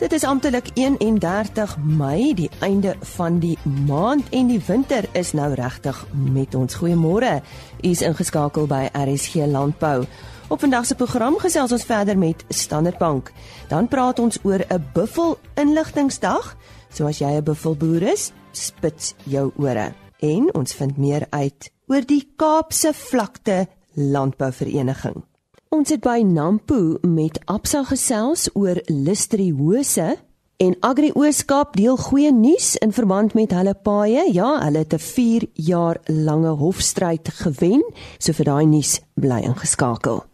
Dit 0.00 0.12
is 0.12 0.24
amptelik 0.24 0.70
31 0.74 1.76
Mei, 1.84 2.34
die 2.34 2.48
einde 2.64 2.94
van 3.00 3.38
die 3.38 3.58
maand 3.84 4.30
en 4.32 4.46
die 4.48 4.62
winter 4.64 5.04
is 5.12 5.34
nou 5.36 5.50
regtig 5.54 5.98
met 6.32 6.54
ons. 6.56 6.78
Goeiemôre. 6.80 7.34
U 7.82 7.88
is 7.90 8.00
ingeskakel 8.00 8.64
by 8.64 8.86
RSG 8.96 9.44
Landbou. 9.52 10.06
Op 10.48 10.64
vandag 10.64 10.88
se 10.88 10.96
program 10.96 11.36
gesels 11.38 11.76
ons 11.76 11.84
verder 11.84 12.16
met 12.18 12.44
Standard 12.48 12.96
Bank. 12.98 13.28
Dan 13.68 13.92
praat 13.92 14.18
ons 14.18 14.40
oor 14.42 14.64
'n 14.70 14.84
buffel 14.94 15.38
inligtingsdag. 15.54 16.56
So 16.88 17.06
as 17.06 17.18
jy 17.18 17.36
'n 17.36 17.44
buffelboer 17.44 18.02
is, 18.02 18.32
spits 18.52 19.14
jou 19.24 19.52
ore. 19.56 19.92
En 20.18 20.54
ons 20.54 20.74
vind 20.74 20.96
meer 20.96 21.26
uit 21.30 21.72
oor 21.86 22.06
die 22.06 22.32
Kaapse 22.36 22.92
Vlakte 22.94 23.68
Landbouvereniging. 23.94 25.29
Ons 25.70 25.92
het 25.94 26.00
by 26.02 26.24
Nampo 26.26 26.96
met 27.06 27.36
Absa 27.46 27.84
gesels 27.86 28.48
oor 28.58 28.80
listeriose 28.90 30.16
en 30.58 30.72
Agri 30.82 31.12
Ooskaap 31.14 31.76
deel 31.78 31.94
goeie 32.08 32.32
nuus 32.34 32.72
in 32.82 32.90
verband 32.90 33.36
met 33.38 33.54
hulle 33.54 33.76
paaye. 33.78 34.24
Ja, 34.34 34.48
hulle 34.64 34.82
het 34.82 34.94
'n 34.94 34.98
4 34.98 35.46
jaar 35.54 36.00
lange 36.06 36.50
hofstryd 36.58 37.28
gewen. 37.28 37.84
So 38.18 38.32
vir 38.32 38.44
daai 38.44 38.66
nuus 38.66 39.00
bly 39.14 39.40
ingeskakel. 39.46 40.24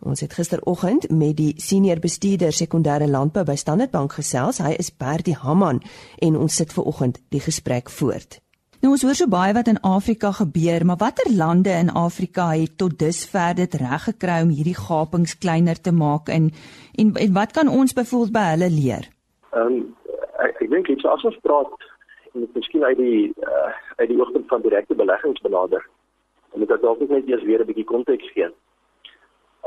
Ons 0.00 0.20
het 0.20 0.32
gisteroggend 0.32 1.10
met 1.10 1.36
die 1.36 1.54
senior 1.56 1.98
bestuurder 1.98 2.52
sekondêre 2.52 3.08
landbou 3.08 3.44
by 3.44 3.56
Standard 3.56 3.90
Bank 3.90 4.12
gesels. 4.12 4.58
Hy 4.58 4.76
is 4.78 4.96
Bertie 4.96 5.36
Hamman 5.36 5.82
en 6.18 6.36
ons 6.36 6.54
sit 6.54 6.72
ver 6.72 6.84
oggend 6.84 7.18
die 7.28 7.40
gesprek 7.40 7.90
voort. 7.90 8.40
Nou 8.82 8.90
ons 8.96 9.02
hoor 9.06 9.14
so 9.14 9.30
baie 9.30 9.52
wat 9.54 9.68
in 9.70 9.76
Afrika 9.86 10.32
gebeur, 10.34 10.82
maar 10.82 10.98
watter 10.98 11.28
lande 11.30 11.70
in 11.70 11.90
Afrika 11.94 12.48
het 12.50 12.72
tot 12.82 12.96
dusver 12.98 13.54
dit 13.54 13.74
reg 13.78 14.06
gekry 14.08 14.38
om 14.42 14.50
hierdie 14.50 14.74
gapings 14.74 15.36
kleiner 15.44 15.78
te 15.78 15.92
maak 15.94 16.32
en 16.36 16.48
en, 16.98 17.12
en 17.24 17.36
wat 17.36 17.54
kan 17.58 17.70
ons 17.70 17.94
byvoorbeeld 17.94 18.34
by 18.34 18.44
hulle 18.48 18.70
leer? 18.80 19.06
Ehm 19.54 19.76
um, 19.76 19.86
ek, 20.48 20.58
ek 20.66 20.74
dink 20.74 20.90
iets 20.90 21.06
as 21.14 21.22
ons 21.30 21.38
praat 21.46 21.86
en 22.32 22.42
dit 22.42 22.58
miskien 22.58 22.82
uit 22.82 22.98
die 22.98 23.22
uh, 23.46 23.70
uit 24.02 24.08
die 24.10 24.18
oogpunt 24.18 24.50
van 24.50 24.66
direkte 24.66 24.98
beleggings 24.98 25.46
benader. 25.46 25.86
En 26.50 26.66
dit 26.66 26.82
dalk 26.82 27.06
net 27.06 27.30
eers 27.30 27.46
weer 27.46 27.62
'n 27.62 27.70
bietjie 27.70 27.90
konteks 27.94 28.34
gee. 28.34 28.50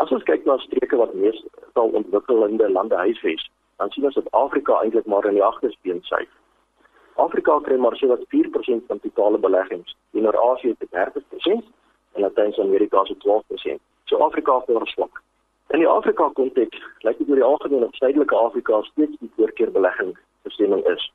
As 0.04 0.12
ons 0.12 0.28
kyk 0.28 0.44
na 0.44 0.58
streke 0.68 1.00
wat 1.00 1.16
meestal 1.16 1.96
ontwikkelende 2.02 2.68
lande 2.68 3.00
huisves, 3.08 3.48
dan 3.80 3.90
sien 3.96 4.12
ons 4.12 4.20
dat 4.20 4.32
Afrika 4.32 4.82
eintlik 4.82 5.08
maar 5.08 5.26
in 5.32 5.40
die 5.40 5.50
agterspeen 5.52 6.04
syf. 6.04 6.28
Afrika 7.16 7.60
kry 7.60 7.78
maar 7.80 7.96
so 7.96 8.08
wat 8.08 8.26
4% 8.28 8.86
van 8.88 9.00
totale 9.00 9.38
beleggings. 9.38 9.96
Teenoor 10.12 10.40
Asië 10.52 10.68
het 10.68 10.80
dit 10.80 10.90
30% 10.92 11.66
en 12.14 12.22
Latyn-Amerika 12.22 13.06
se 13.06 13.16
12%. 13.16 13.80
So 14.06 14.18
Afrika 14.18 14.64
is 14.68 14.92
swak. 14.92 15.22
In 15.68 15.80
die 15.80 15.88
Afrika 15.88 16.30
konteks 16.34 16.82
lyk 17.00 17.18
dit 17.18 17.30
oor 17.30 17.36
die 17.36 17.44
algemeen 17.44 17.84
op 17.84 17.96
Suidelike 17.96 18.36
Afrika 18.36 18.82
steeds 18.82 19.18
die 19.20 19.32
voorkeur 19.36 19.72
belegging 19.72 20.18
bestemming 20.42 20.86
is. 20.86 21.12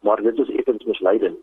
Maar 0.00 0.22
dit 0.22 0.38
is 0.38 0.50
effens 0.50 0.84
misleidend. 0.84 1.38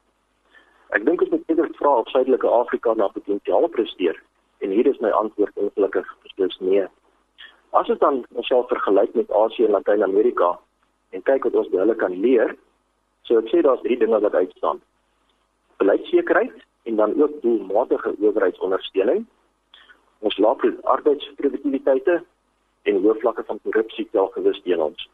Ek 0.90 1.06
dink 1.06 1.30
moet 1.30 1.44
eerder 1.46 1.70
vra 1.76 1.98
of 1.98 2.10
Suidelike 2.10 2.48
Afrika 2.48 2.94
na 2.94 3.08
potensiaal 3.08 3.68
presteer 3.68 4.22
en 4.58 4.70
hier 4.70 4.88
is 4.88 5.02
my 5.04 5.10
antwoord 5.10 5.52
ongelukkig 5.56 6.16
beslis 6.24 6.58
nee. 6.60 6.86
As 7.70 7.90
ons 7.90 8.00
dan 8.00 8.22
onsself 8.32 8.68
vergelyk 8.68 9.14
met 9.14 9.32
Asië 9.32 9.66
en 9.66 9.76
Latyn-Amerika 9.76 10.54
en 11.10 11.26
kyk 11.28 11.50
wat 11.50 11.58
ons 11.60 11.70
by 11.74 11.82
hulle 11.84 11.96
kan 12.00 12.16
leer, 12.22 12.56
So 13.26 13.42
ek 13.42 13.50
sê 13.50 13.64
daar's 13.66 13.82
drie 13.82 13.98
dinge 13.98 14.20
wat 14.22 14.38
uitstaan. 14.38 14.82
Beleidsekerheid 15.82 16.54
en 16.86 16.96
dan 16.96 17.16
ook 17.22 17.42
doelmatige 17.42 18.16
owerheidsondersteuning. 18.20 19.26
Ons 20.20 20.38
laat 20.38 20.62
arbeidsproduktiwiteite 20.96 22.22
en 22.90 23.02
hoë 23.02 23.20
vlakke 23.22 23.44
van 23.48 23.60
korrupsie 23.64 24.08
tel 24.14 24.30
gewis 24.38 24.62
teen 24.64 24.82
ons. 24.82 25.08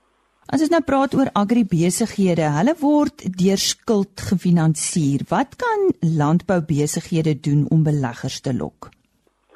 As 0.52 0.64
ons 0.66 0.72
nou 0.74 0.82
praat 0.84 1.14
oor 1.16 1.30
agribesighede, 1.40 2.50
hulle 2.58 2.74
word 2.82 3.24
deur 3.40 3.62
skuld 3.62 4.24
gefinansier. 4.32 5.24
Wat 5.30 5.56
kan 5.64 5.88
landboubesighede 6.02 7.38
doen 7.48 7.64
om 7.72 7.86
beleggers 7.88 8.42
te 8.44 8.52
lok? 8.58 8.90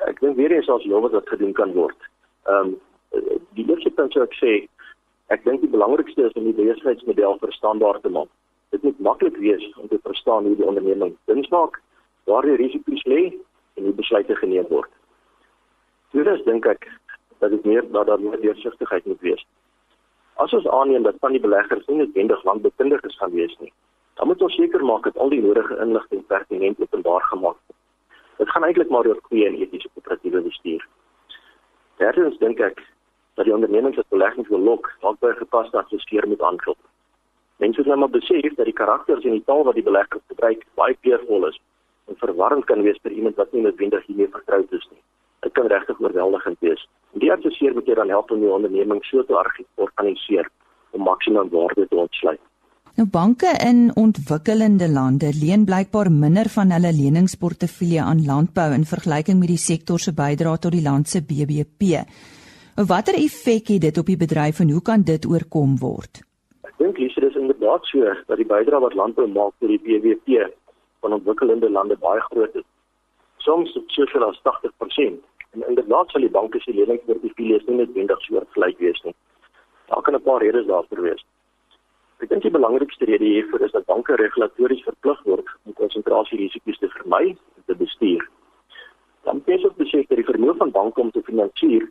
Ek 0.08 0.22
dink 0.24 0.38
weer 0.40 0.56
eens 0.56 0.70
as 0.72 0.86
lowe 0.88 1.12
wat 1.12 1.28
gedoen 1.34 1.54
kan 1.58 1.76
word. 1.76 1.98
Ehm 2.48 2.72
um, 2.72 2.76
die 3.56 3.64
eerste 3.72 3.92
punt 3.96 4.12
sou 4.12 4.24
ek 4.26 4.34
sê, 4.36 4.54
ek 5.32 5.46
dink 5.46 5.62
die 5.64 5.72
belangrikste 5.72 6.26
is 6.28 6.34
om 6.36 6.44
die 6.44 6.56
besigheidsmodel 6.56 7.38
verstaanbaar 7.44 8.02
te 8.04 8.12
maak 8.12 8.32
dit 8.76 8.84
moet 8.84 9.00
maklik 9.00 9.38
wees 9.38 9.66
om 9.80 9.88
te 9.88 10.00
verstaan 10.04 10.46
hoe 10.46 10.56
die 10.60 10.68
onderneming 10.68 11.16
dinsmaak, 11.32 11.80
waar 12.28 12.44
die 12.44 12.58
risiko's 12.60 13.04
lê 13.08 13.22
en 13.76 13.88
hoe 13.88 13.94
besluite 13.96 14.36
geneem 14.36 14.68
word. 14.70 14.92
Tweedens 16.12 16.44
dink 16.48 16.68
ek 16.68 16.88
dat 17.44 17.54
dit 17.56 17.64
meer 17.64 17.88
dat 17.92 18.10
daar 18.10 18.20
meer 18.20 18.42
deursigtigheid 18.42 19.06
moet 19.06 19.22
wees. 19.28 19.46
As 20.44 20.54
ons 20.54 20.68
aanneem 20.68 21.08
dat 21.08 21.22
van 21.24 21.32
die 21.32 21.44
beleggers 21.44 21.86
nie 21.88 22.02
noodwendig 22.02 22.44
landbekundiges 22.44 23.16
gaan 23.22 23.32
wees 23.32 23.56
nie, 23.64 23.72
dan 24.20 24.28
moet 24.28 24.42
ons 24.42 24.56
seker 24.60 24.84
maak 24.84 25.08
dat 25.08 25.18
al 25.18 25.32
die 25.32 25.42
nodige 25.44 25.78
inligting 25.84 26.26
pertinent 26.28 26.80
openbaar 26.84 27.24
gemaak 27.32 27.56
word. 27.56 27.80
Dit 28.38 28.52
gaan 28.52 28.68
eintlik 28.68 28.92
maar 28.92 29.08
oor 29.08 29.20
goeie 29.30 29.48
en 29.48 29.56
etiese 29.56 29.92
operatiewe 29.96 30.42
bestuur. 30.44 30.84
Derdens 32.04 32.36
dink 32.44 32.60
ek 32.60 32.82
dat 33.40 33.48
die 33.48 33.56
ondernemings 33.56 33.96
wat 34.00 34.12
beleggings 34.12 34.52
wil 34.52 34.64
lok, 34.64 34.92
dalk 35.04 35.20
by 35.24 35.32
gepaste 35.40 35.80
adviseer 35.80 36.28
moet 36.28 36.44
aanklop. 36.44 36.80
Mense 37.64 37.80
moet 37.80 37.88
nou 37.88 38.00
maar 38.00 38.10
besef 38.10 38.56
dat 38.56 38.66
die 38.66 38.80
karakters 38.82 39.24
en 39.24 39.38
die 39.38 39.44
taal 39.46 39.64
wat 39.64 39.78
die 39.80 39.84
beleggers 39.84 40.24
gebruik 40.28 40.66
baie 40.80 40.98
kleurvol 41.02 41.48
is 41.50 41.60
en 42.10 42.18
verwarrend 42.22 42.66
kan 42.70 42.82
wees 42.86 43.00
vir 43.04 43.16
iemand 43.16 43.40
wat 43.42 43.54
nie 43.54 43.64
noodwendig 43.66 44.04
hiermee 44.06 44.32
vertroud 44.34 44.74
is 44.78 44.88
nie. 44.92 45.02
Dit 45.46 45.54
kan 45.58 45.70
regtig 45.72 46.02
oorweldigend 46.02 46.60
wees. 46.60 46.84
En 47.14 47.24
die 47.24 47.32
adviseur 47.32 47.74
moet 47.74 47.88
jou 47.90 47.96
dan 47.96 48.12
help 48.14 48.32
om 48.32 48.44
die 48.44 48.52
onderneming 48.52 49.02
so 49.06 49.24
te 49.24 49.38
organiseer 49.88 50.50
om 50.92 51.08
maksimum 51.08 51.50
waarde 51.50 51.88
te 51.88 51.96
ontsluit. 51.96 52.44
Nou 52.96 53.08
banke 53.12 53.50
in 53.68 53.90
ontwikkelende 54.00 54.88
lande 54.88 55.32
leen 55.36 55.66
blykbaar 55.68 56.12
minder 56.12 56.48
van 56.50 56.72
hulle 56.72 56.94
leningsportefeulje 56.96 58.02
aan 58.02 58.24
landbou 58.26 58.70
in 58.74 58.86
vergelyking 58.88 59.40
met 59.40 59.52
die 59.52 59.60
sektor 59.60 60.00
se 60.00 60.14
bydrae 60.16 60.62
tot 60.64 60.72
die 60.72 60.84
land 60.84 61.10
se 61.12 61.20
BBP. 61.20 62.06
Watter 62.88 63.18
effek 63.20 63.74
het 63.74 63.82
dit 63.82 63.98
op 63.98 64.08
die 64.12 64.20
bedryf 64.20 64.60
en 64.64 64.72
hoe 64.72 64.82
kan 64.82 65.04
dit 65.04 65.28
oorkom 65.28 65.76
word? 65.80 66.24
Dink 66.78 66.98
hier 66.98 67.24
is 67.24 67.36
inderdaad 67.36 67.86
so 67.86 68.14
dat 68.28 68.38
die 68.38 68.46
bydrae 68.46 68.80
wat 68.80 68.94
landbou 68.94 69.28
maak 69.28 69.54
tot 69.60 69.70
die 69.70 69.80
BBP 69.80 70.50
van 71.00 71.14
ontwikkelende 71.14 71.70
lande 71.70 71.98
baie 71.98 72.22
groot 72.30 72.56
is. 72.56 72.68
Soms 73.38 73.78
soveel 73.88 74.24
as 74.24 74.42
80%. 74.44 75.22
En 75.56 75.68
inderdaad 75.68 76.10
sal 76.10 76.22
die 76.22 76.30
banke 76.30 76.60
se 76.60 76.74
leningsportefeuilles 76.74 77.66
nie 77.66 77.78
noodwendig 77.80 78.22
so 78.22 78.42
gelyk 78.58 78.78
wees 78.84 79.02
nie. 79.04 79.16
Daar 79.88 80.02
kan 80.02 80.16
'n 80.16 80.22
paar 80.22 80.42
redes 80.42 80.66
daarvoor 80.66 81.02
wees. 81.02 81.26
Ek 82.24 82.30
dink 82.30 82.42
die 82.42 82.52
belangrikste 82.52 83.06
rede 83.06 83.26
hiervoor 83.26 83.62
is 83.62 83.72
dat 83.72 83.86
banke 83.86 84.16
regulatories 84.16 84.84
verplig 84.84 85.24
word 85.24 85.48
om 85.66 85.74
konsentrasierisiko's 85.74 86.78
te 86.80 86.90
vermy 86.90 87.36
en 87.56 87.64
te 87.66 87.76
bestuur. 87.76 88.30
Dan 89.24 89.42
besef 89.46 90.08
dat 90.08 90.18
die 90.18 90.30
vermoë 90.32 90.56
van 90.58 90.72
banke 90.72 91.02
om 91.02 91.12
te 91.12 91.22
finansier 91.22 91.90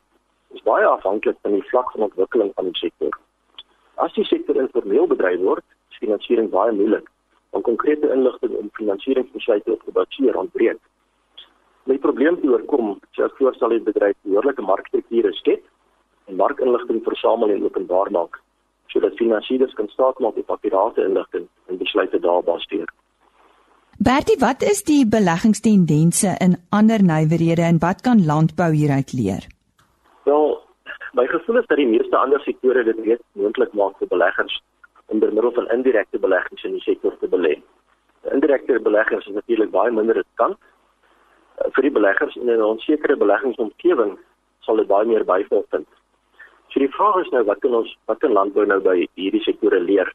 is 0.55 0.63
baie 0.63 0.87
afhanklik 0.87 1.37
van 1.43 1.53
die 1.53 1.69
vlak 1.71 1.91
van 1.93 2.07
ontwikkeling 2.09 2.53
van 2.55 2.65
die 2.65 2.77
sektor. 2.77 3.19
As 3.97 4.13
die 4.15 4.25
sektor 4.25 4.57
informeel 4.59 5.07
bedryf 5.07 5.41
word, 5.41 5.65
is 5.91 6.01
finansiering 6.03 6.51
baie 6.51 6.73
moeilik. 6.73 7.07
Om 7.55 7.63
konkrete 7.63 8.11
inligting 8.11 8.57
om 8.59 8.71
finansieringsbesluite 8.79 9.73
op 9.73 9.85
te 9.85 9.95
baseer 9.95 10.37
ontbreek. 10.37 10.81
Die 11.85 12.01
probleem 12.01 12.41
te 12.41 12.49
oorkom, 12.49 12.97
sê 13.15 13.27
ek 13.27 13.37
voorstel 13.39 13.77
die 13.77 13.85
bedryf 13.85 14.17
behoorlike 14.25 14.65
markstrukture 14.65 15.31
skep 15.39 15.63
en 16.29 16.41
markinligting 16.41 17.03
versamel 17.05 17.53
en 17.55 17.69
openbaar 17.69 18.11
maak 18.11 18.41
sodat 18.95 19.17
finansiëerders 19.19 19.75
kan 19.75 19.89
staatmaak 19.91 20.37
op 20.39 20.51
akkurate 20.55 21.03
inligting 21.03 21.49
en 21.67 21.79
besluite 21.81 22.21
daarop 22.23 22.47
baseer. 22.47 22.87
Bertie, 23.99 24.39
wat 24.39 24.63
is 24.63 24.85
die 24.87 25.03
beleggingstendense 25.07 26.37
in 26.47 26.57
ander 26.71 27.03
nywerhede 27.03 27.63
en 27.63 27.81
wat 27.83 28.03
kan 28.07 28.25
landbou 28.27 28.71
hieruit 28.75 29.13
leer? 29.13 29.47
My 31.15 31.27
gevoel 31.27 31.59
is 31.59 31.67
dat 31.67 31.79
die 31.79 31.87
meeste 31.87 32.17
ander 32.19 32.41
sektore 32.43 32.83
dit 32.85 32.99
reeds 33.07 33.23
moontlik 33.39 33.73
maak 33.79 33.99
vir 34.03 34.09
beleggers 34.11 34.55
om 35.07 35.21
deur 35.23 35.35
middel 35.37 35.53
van 35.55 35.69
indirekte 35.71 36.19
beleggings 36.19 36.65
in 36.67 36.73
die 36.75 36.83
sektor 36.83 37.15
te 37.21 37.29
belê. 37.31 37.53
Indirekte 38.35 38.81
beleggings 38.83 39.29
is 39.31 39.37
natuurlik 39.37 39.71
baie 39.71 39.93
minder 39.95 40.19
riskant 40.19 40.59
uh, 40.59 41.69
vir 41.77 41.87
die 41.87 41.93
beleggers 41.99 42.35
en 42.41 42.49
in 42.49 42.59
'n 42.59 42.67
onsekere 42.67 43.17
beleggingsomgewing 43.21 44.17
sal 44.67 44.83
dit 44.83 44.91
baie 44.91 45.07
meer 45.07 45.25
byval 45.25 45.63
vind. 45.71 45.87
So 46.73 46.83
die 46.83 46.91
vraag 46.97 47.21
is 47.23 47.31
nou 47.31 47.45
wat 47.45 47.63
kan 47.63 47.79
ons 47.83 47.95
wat 48.11 48.19
kan 48.19 48.35
landbou 48.35 48.67
nou 48.67 48.81
by 48.81 48.97
hierdie 49.15 49.45
sektore 49.47 49.79
leer? 49.81 50.11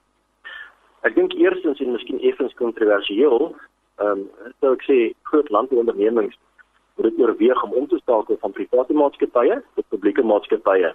Ek 1.07 1.15
dink 1.15 1.33
eerstens 1.33 1.79
en 1.79 1.95
miskien 1.95 2.19
effens 2.19 2.53
kontroversieel, 2.59 3.55
ehm 4.03 4.27
um, 4.27 4.27
sou 4.59 4.75
ek 4.75 4.83
sê 4.83 4.99
groot 5.31 5.49
landbouondernemings 5.49 6.35
moet 6.99 7.15
dit 7.15 7.25
oorweeg 7.25 7.63
om 7.63 7.73
om 7.73 7.87
te 7.87 7.97
skakel 7.97 8.37
van 8.39 8.51
private 8.51 8.93
maatskappye 8.93 9.61
tot 9.75 9.87
publieke 9.87 10.23
maatskappye. 10.23 10.93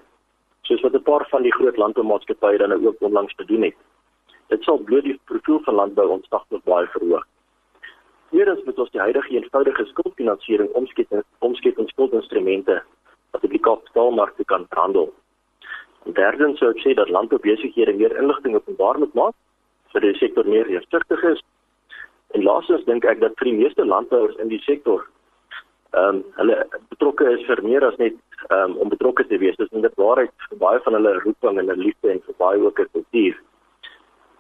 Soos 0.69 0.81
wat 0.81 0.95
'n 0.95 1.03
paar 1.03 1.27
van 1.29 1.43
die 1.43 1.53
groot 1.53 1.77
landboumaatskappye 1.77 2.59
dan 2.59 2.69
nou 2.69 2.87
ook 2.87 2.97
onlangs 3.01 3.33
gedoen 3.37 3.62
het. 3.62 3.77
Dit 4.49 4.62
sal 4.62 4.79
bloot 4.79 5.05
die 5.05 5.21
profiel 5.25 5.61
van 5.65 5.75
landbou 5.75 6.09
ontsaglik 6.09 6.65
baie 6.65 6.87
verhoog. 6.87 7.25
Tweedens 8.29 8.65
moet 8.65 8.79
ons 8.79 8.91
die 8.91 9.01
huidige 9.01 9.29
eenvoudige 9.29 9.85
skuldfinansiering 9.85 10.71
omskep 10.73 11.23
omskep 11.39 11.79
in 11.79 11.89
skuldinstrumente 11.89 12.83
wat 13.31 13.45
op 13.45 13.50
die 13.50 13.61
kapitaalmarkte 13.61 14.45
kan 14.45 14.67
handel. 14.69 15.12
En 16.05 16.12
derdens 16.12 16.59
sou 16.59 16.71
ek 16.71 16.83
sê 16.85 16.95
dat 16.95 17.09
landboubesighede 17.09 17.93
meer 17.93 18.17
inligting 18.17 18.55
openbaar 18.55 18.99
moet 18.99 19.15
maak 19.15 19.35
sodat 19.89 20.12
die 20.12 20.19
sektor 20.19 20.49
meer 20.49 20.67
deursigtig 20.67 21.23
is. 21.23 21.43
En 22.31 22.43
laastens 22.43 22.85
dink 22.85 23.05
ek 23.05 23.21
dat 23.21 23.33
vir 23.37 23.45
die 23.45 23.59
meeste 23.62 23.85
landbouers 23.85 24.37
in 24.37 24.49
die 24.49 24.61
sektor 24.61 25.09
ehm 25.94 26.17
um, 26.17 26.23
hulle 26.38 26.56
betrokke 26.93 27.26
is 27.37 27.43
vir 27.49 27.62
meer 27.62 27.85
as 27.87 27.96
net 28.02 28.17
ehm 28.49 28.70
um, 28.70 28.76
om 28.82 28.93
betrokke 28.94 29.26
te 29.31 29.38
wees. 29.38 29.56
Dis 29.56 29.70
net 29.73 29.94
waarheid 30.00 30.32
vir 30.49 30.58
baie 30.58 30.81
van 30.87 30.96
hulle 30.99 31.12
roeping 31.25 31.58
en 31.58 31.70
'n 31.70 31.85
liefde 31.87 32.11
en 32.11 32.23
vir 32.26 32.35
baie 32.38 32.58
ook 32.67 32.81
'n 32.81 32.93
kultuur. 32.93 33.37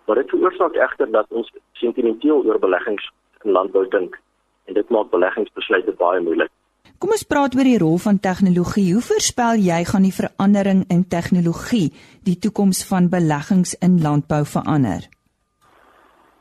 Maar 0.06 0.16
dit 0.16 0.30
veroorsaak 0.30 0.74
egter 0.74 1.10
dat 1.10 1.26
ons 1.30 1.52
sentimenteel 1.72 2.44
oor 2.44 2.58
beleggings 2.58 3.10
in 3.44 3.50
landbou 3.50 3.88
dink 3.88 4.20
en 4.64 4.74
dit 4.74 4.88
maak 4.90 5.10
beleggingsbesluite 5.10 5.92
baie 5.92 6.20
moeilik. 6.20 6.50
Kom 6.98 7.10
ons 7.10 7.26
praat 7.28 7.56
oor 7.56 7.68
die 7.68 7.78
rol 7.78 7.98
van 7.98 8.20
tegnologie. 8.20 8.92
Hoe 8.92 9.02
voorspel 9.02 9.58
jy 9.60 9.80
gaan 9.84 10.06
die 10.06 10.18
verandering 10.22 10.84
in 10.94 11.08
tegnologie 11.08 11.92
die 12.24 12.38
toekoms 12.38 12.84
van 12.90 13.08
beleggings 13.08 13.74
in 13.86 14.00
landbou 14.02 14.44
verander? 14.44 15.02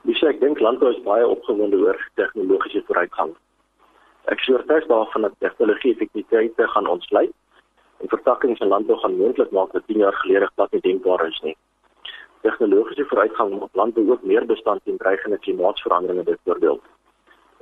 Ek 0.04 0.18
sê 0.19 0.30
ek 0.33 0.39
dink 0.44 0.59
landbou 0.59 0.92
is 0.92 1.04
baie 1.04 1.25
opgewonde 1.27 1.80
oor 1.80 2.00
tegnologiese 2.19 2.83
vooruitgang. 2.88 3.31
Ek 4.31 4.40
sê 4.40 4.54
oortuig 4.54 4.86
daarvan 4.88 5.22
dat 5.28 5.34
tegnologie 5.40 5.92
effektiwiteit 5.94 6.54
gaan 6.74 6.88
ontsluit 6.88 7.34
en 8.00 8.12
vertakkings 8.12 8.60
in 8.60 8.72
landbou 8.72 8.98
gaan 9.00 9.18
moontlik 9.18 9.52
maak 9.52 9.72
wat 9.75 9.84
10 9.88 9.98
jaar 9.98 10.16
gelede 10.22 10.48
glad 10.56 10.72
nie 10.72 10.81
denkbaar 10.81 11.28
is 11.28 11.40
nie. 11.44 11.56
Tegnologiese 12.42 13.06
vooruitgang 13.10 13.62
op 13.62 13.75
landbou 13.75 14.12
ook 14.12 14.24
meer 14.24 14.46
bestand 14.46 14.84
teen 14.84 14.98
dreigende 14.98 15.38
klimaatsveranderinge 15.38 16.24
byvoorbeeld. 16.24 16.81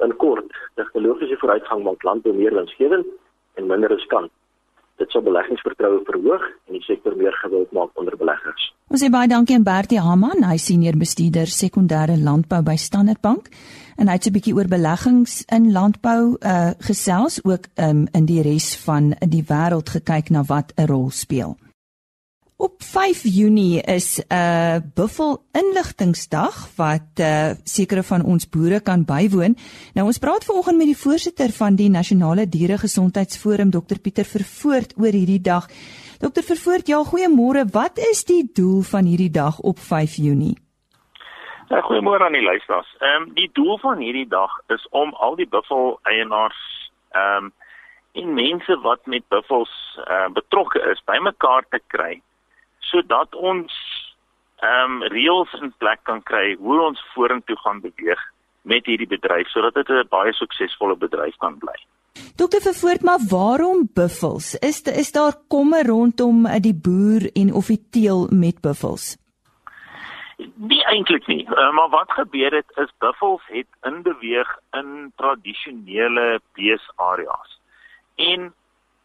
In 0.05 0.15
kort, 0.15 0.53
tegnologiese 0.75 1.37
vooruitgang 1.37 1.83
maak 1.83 2.03
landbou 2.03 2.33
meer 2.33 2.53
winsgewend 2.53 3.07
en 3.53 3.67
minder 3.67 3.89
riskant. 3.89 4.31
Dit 5.01 5.09
sal 5.09 5.23
beleggingsvertroue 5.25 6.03
verhoog 6.05 6.43
en 6.69 6.77
die 6.77 6.83
sektor 6.85 7.15
meer 7.17 7.33
gewild 7.41 7.71
maak 7.73 7.97
onder 7.97 8.13
beleggers. 8.19 8.67
Ons 8.93 9.01
sê 9.01 9.09
baie 9.09 9.29
dankie 9.31 9.55
aan 9.57 9.65
Bertie 9.65 10.01
Haman, 10.03 10.43
hy 10.45 10.59
senior 10.61 10.97
bestuurder 10.99 11.49
sekondêre 11.49 12.19
landbou 12.21 12.59
by 12.67 12.75
Standard 12.77 13.21
Bank 13.25 13.49
en 13.97 14.11
hy 14.11 14.19
het 14.19 14.27
'n 14.29 14.35
bietjie 14.37 14.53
oor 14.53 14.69
beleggings 14.69 15.41
in 15.49 15.71
landbou 15.71 16.37
uh 16.37 16.71
gesels 16.85 17.41
ook 17.43 17.65
um, 17.81 18.05
in 18.13 18.25
die 18.25 18.41
res 18.41 18.75
van 18.85 19.15
die 19.25 19.43
wêreld 19.43 19.89
gekyk 19.89 20.29
na 20.29 20.43
wat 20.43 20.73
'n 20.77 20.85
rol 20.85 21.09
speel. 21.09 21.57
Op 22.61 22.73
5 22.77 23.21
Junie 23.23 23.81
is 23.81 24.21
'n 24.21 24.33
uh, 24.33 24.75
buffel 24.95 25.31
inligtingsdag 25.51 26.55
wat 26.75 27.09
uh, 27.19 27.49
sekere 27.63 28.03
van 28.03 28.21
ons 28.23 28.49
boere 28.49 28.79
kan 28.81 29.05
bywoon. 29.05 29.55
Nou 29.93 30.05
ons 30.05 30.17
praat 30.17 30.45
vanoggend 30.45 30.77
met 30.77 30.85
die 30.85 31.03
voorsitter 31.05 31.49
van 31.61 31.75
die 31.75 31.89
Nasionale 31.89 32.45
Dieregesondheidsforum 32.49 33.69
Dr 33.69 33.99
Pieter 34.03 34.25
Vervoort 34.25 34.93
oor 34.97 35.13
hierdie 35.19 35.41
dag. 35.41 35.65
Dr 36.19 36.43
Vervoort, 36.51 36.87
ja, 36.87 37.01
goeiemôre. 37.11 37.65
Wat 37.71 37.97
is 37.97 38.23
die 38.25 38.49
doel 38.53 38.81
van 38.81 39.03
hierdie 39.05 39.31
dag 39.31 39.59
op 39.59 39.79
5 39.79 40.15
Junie? 40.15 40.57
Ja, 41.69 41.81
goeiemôre 41.81 42.23
aan 42.25 42.37
die 42.39 42.49
luisteraars. 42.51 42.95
Ehm 42.99 43.21
um, 43.21 43.33
die 43.33 43.49
doel 43.53 43.77
van 43.77 43.97
hierdie 43.97 44.27
dag 44.27 44.51
is 44.67 44.87
om 44.89 45.13
al 45.13 45.35
die 45.35 45.49
buffel 45.49 45.99
eienaars 46.03 46.91
ehm 47.11 47.45
um, 47.45 47.53
en 48.11 48.33
mense 48.33 48.79
wat 48.79 49.05
met 49.05 49.23
buffels 49.27 49.73
uh, 49.97 50.27
betrokke 50.33 50.79
is 50.91 51.01
bymekaar 51.05 51.65
te 51.69 51.79
kry 51.87 52.21
sodat 52.91 53.35
ons 53.35 53.71
ehm 54.61 55.01
um, 55.01 55.03
reëls 55.13 55.53
in 55.61 55.71
plek 55.81 56.03
kan 56.09 56.21
kry 56.21 56.55
hoe 56.59 56.81
ons 56.81 56.99
vorentoe 57.13 57.57
gaan 57.63 57.79
beweeg 57.81 58.21
met 58.61 58.85
hierdie 58.85 59.09
bedryf 59.09 59.49
sodat 59.49 59.73
dit 59.79 59.89
'n 59.89 60.07
baie 60.09 60.33
suksesvolle 60.33 60.95
bedryf 60.95 61.35
kan 61.37 61.57
bly. 61.57 61.79
Dokter 62.35 62.61
Vervoort, 62.61 63.01
maar 63.01 63.21
waarom 63.29 63.89
buffels? 63.93 64.55
Is 64.55 64.81
is 64.81 65.11
daar 65.11 65.35
komme 65.47 65.83
rondom 65.83 66.45
eh, 66.45 66.59
die 66.59 66.75
boer 66.75 67.29
en 67.33 67.53
of 67.53 67.67
die 67.67 67.83
teel 67.91 68.27
met 68.29 68.61
buffels? 68.61 69.17
Nie 70.55 70.83
eintlik 70.85 71.27
nie. 71.27 71.45
Uh, 71.45 71.73
maar 71.73 71.89
wat 71.89 72.11
gebeur 72.11 72.51
het 72.51 72.71
is 72.75 72.91
buffels 72.97 73.41
het 73.45 73.67
inbeweeg 73.81 74.57
in 74.71 75.13
tradisionele 75.15 76.41
beesareas. 76.53 77.59
En 78.15 78.53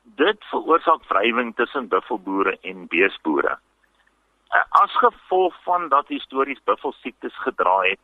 dit 0.02 0.44
veroorsaak 0.50 1.02
wrywing 1.08 1.54
tussen 1.56 1.88
buffelboere 1.88 2.58
en 2.62 2.86
beesboere. 2.86 3.58
Uh, 4.54 4.62
as 4.68 4.92
gevolg 4.96 5.54
van 5.62 5.88
dat 5.88 6.08
histories 6.08 6.60
buffelsiektes 6.64 7.38
gedra 7.42 7.80
het 7.80 7.98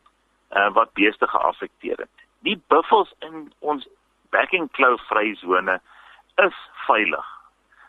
uh, 0.51 0.73
wat 0.73 0.93
beeste 0.93 1.27
geaffekteer 1.27 1.97
het. 1.97 2.25
Die 2.39 2.61
buffels 2.67 3.13
in 3.19 3.53
ons 3.59 3.87
backing 4.29 4.71
claw 4.71 4.97
vryzone 5.07 5.79
is 6.35 6.57
veilig. 6.87 7.25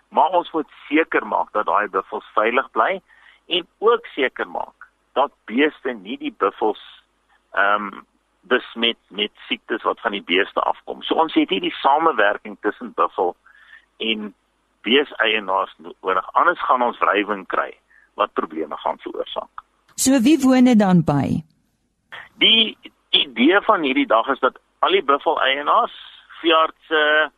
Maar 0.08 0.28
ons 0.38 0.50
moet 0.50 0.70
seker 0.88 1.26
maak 1.26 1.52
dat 1.52 1.66
daai 1.66 1.88
buffels 1.88 2.26
veilig 2.34 2.70
bly 2.70 3.00
en 3.46 3.66
ook 3.78 4.06
seker 4.06 4.48
maak 4.48 4.88
dat 5.12 5.32
beeste 5.44 5.92
nie 5.92 6.18
die 6.18 6.34
buffels 6.38 6.82
ehm 7.52 7.92
um, 7.92 8.06
besmet 8.44 8.98
met 9.08 9.30
siektes 9.48 9.82
wat 9.82 10.00
van 10.00 10.12
die 10.12 10.22
beeste 10.22 10.60
afkom. 10.60 11.02
So 11.02 11.14
ons 11.14 11.34
het 11.34 11.48
hier 11.48 11.64
die 11.64 11.76
samewerking 11.80 12.58
tussen 12.60 12.90
buffel 12.92 13.36
en 13.96 14.34
beeseienaars 14.84 15.72
nodig. 15.78 16.26
Anders 16.32 16.60
gaan 16.60 16.82
ons 16.82 16.98
wrywing 17.00 17.46
kry 17.48 17.70
wat 18.14 18.32
probleme 18.32 18.76
gaan 18.76 18.98
veroorsaak. 18.98 19.64
So 19.94 20.20
wie 20.20 20.38
woon 20.42 20.64
dit 20.64 20.78
dan 20.78 21.04
by? 21.04 21.42
Die 22.42 22.76
idee 23.10 23.60
van 23.60 23.82
hierdie 23.82 24.06
dag 24.06 24.28
is 24.28 24.40
dat 24.42 24.58
al 24.78 24.96
die 24.96 25.04
buffeleienaars, 25.04 25.94
veeartse, 26.40 27.30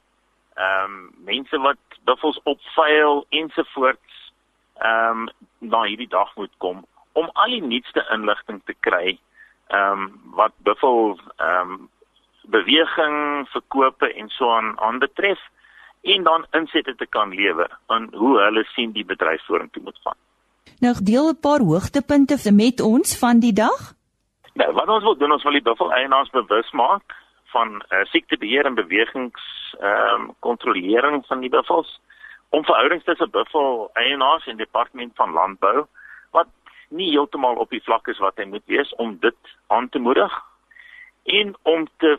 ehm 0.56 0.84
um, 0.84 1.10
mense 1.24 1.58
wat 1.60 1.78
buffels 2.04 2.40
opveil 2.42 3.26
ensovoorts 3.28 4.14
ehm 4.74 5.26
um, 5.26 5.28
na 5.58 5.82
hierdie 5.84 6.08
dag 6.08 6.32
moet 6.36 6.52
kom 6.58 6.84
om 7.12 7.28
al 7.32 7.52
die 7.52 7.62
nuutste 7.62 8.04
inligting 8.12 8.62
te 8.64 8.74
kry 8.80 9.18
ehm 9.68 9.92
um, 9.92 10.08
wat 10.40 10.56
buffel 10.68 11.20
ehm 11.36 11.76
um, 11.76 11.90
beweging, 12.46 13.48
verkope 13.50 14.12
en 14.14 14.28
so 14.28 14.50
aan 14.54 14.78
aanbetref 14.80 15.40
en 16.02 16.22
dan 16.22 16.46
insette 16.50 16.94
te 16.94 17.06
kan 17.06 17.34
lewer 17.34 17.78
aan 17.86 18.08
hoe 18.14 18.38
hulle 18.38 18.64
sien 18.64 18.92
die 18.92 19.04
bedryf 19.04 19.42
vorentoe 19.46 19.82
moet 19.82 19.98
gaan. 20.04 20.18
Nou 20.80 20.94
deel 21.02 21.28
'n 21.28 21.40
paar 21.40 21.60
hoogtepunte 21.60 22.52
met 22.52 22.80
ons 22.80 23.18
van 23.18 23.38
die 23.40 23.52
dag. 23.52 23.94
Nou, 24.54 24.72
wat 24.72 24.88
ons 24.88 25.02
wil 25.02 25.16
doen, 25.16 25.32
ons 25.32 25.42
wil 25.42 25.52
die 25.52 25.62
buffel 25.62 25.92
eienaars 25.92 26.30
bewus 26.30 26.70
maak 26.70 27.14
van 27.44 27.84
uh, 27.88 28.04
siektebeheer 28.04 28.64
en 28.64 28.74
bewegings 28.74 29.42
ehm 29.80 30.20
um, 30.20 30.34
kontrolering 30.38 31.26
van 31.26 31.40
die 31.40 31.50
buffels 31.50 32.00
om 32.48 32.64
verhoudings 32.64 33.04
tussen 33.04 33.30
buffel 33.30 33.90
eienaars 33.92 34.46
en 34.46 34.56
departement 34.56 35.12
van 35.14 35.32
landbou 35.32 35.86
wat 36.30 36.48
nie 36.88 37.10
heeltemal 37.10 37.54
op 37.54 37.70
die 37.70 37.82
vlak 37.82 38.08
is 38.08 38.18
wat 38.18 38.36
hy 38.36 38.44
moet 38.44 38.64
wees 38.64 38.94
om 38.94 39.16
dit 39.20 39.36
aan 39.66 39.88
te 39.88 39.98
moedig 39.98 40.32
en 41.24 41.54
om 41.62 41.86
te 41.96 42.18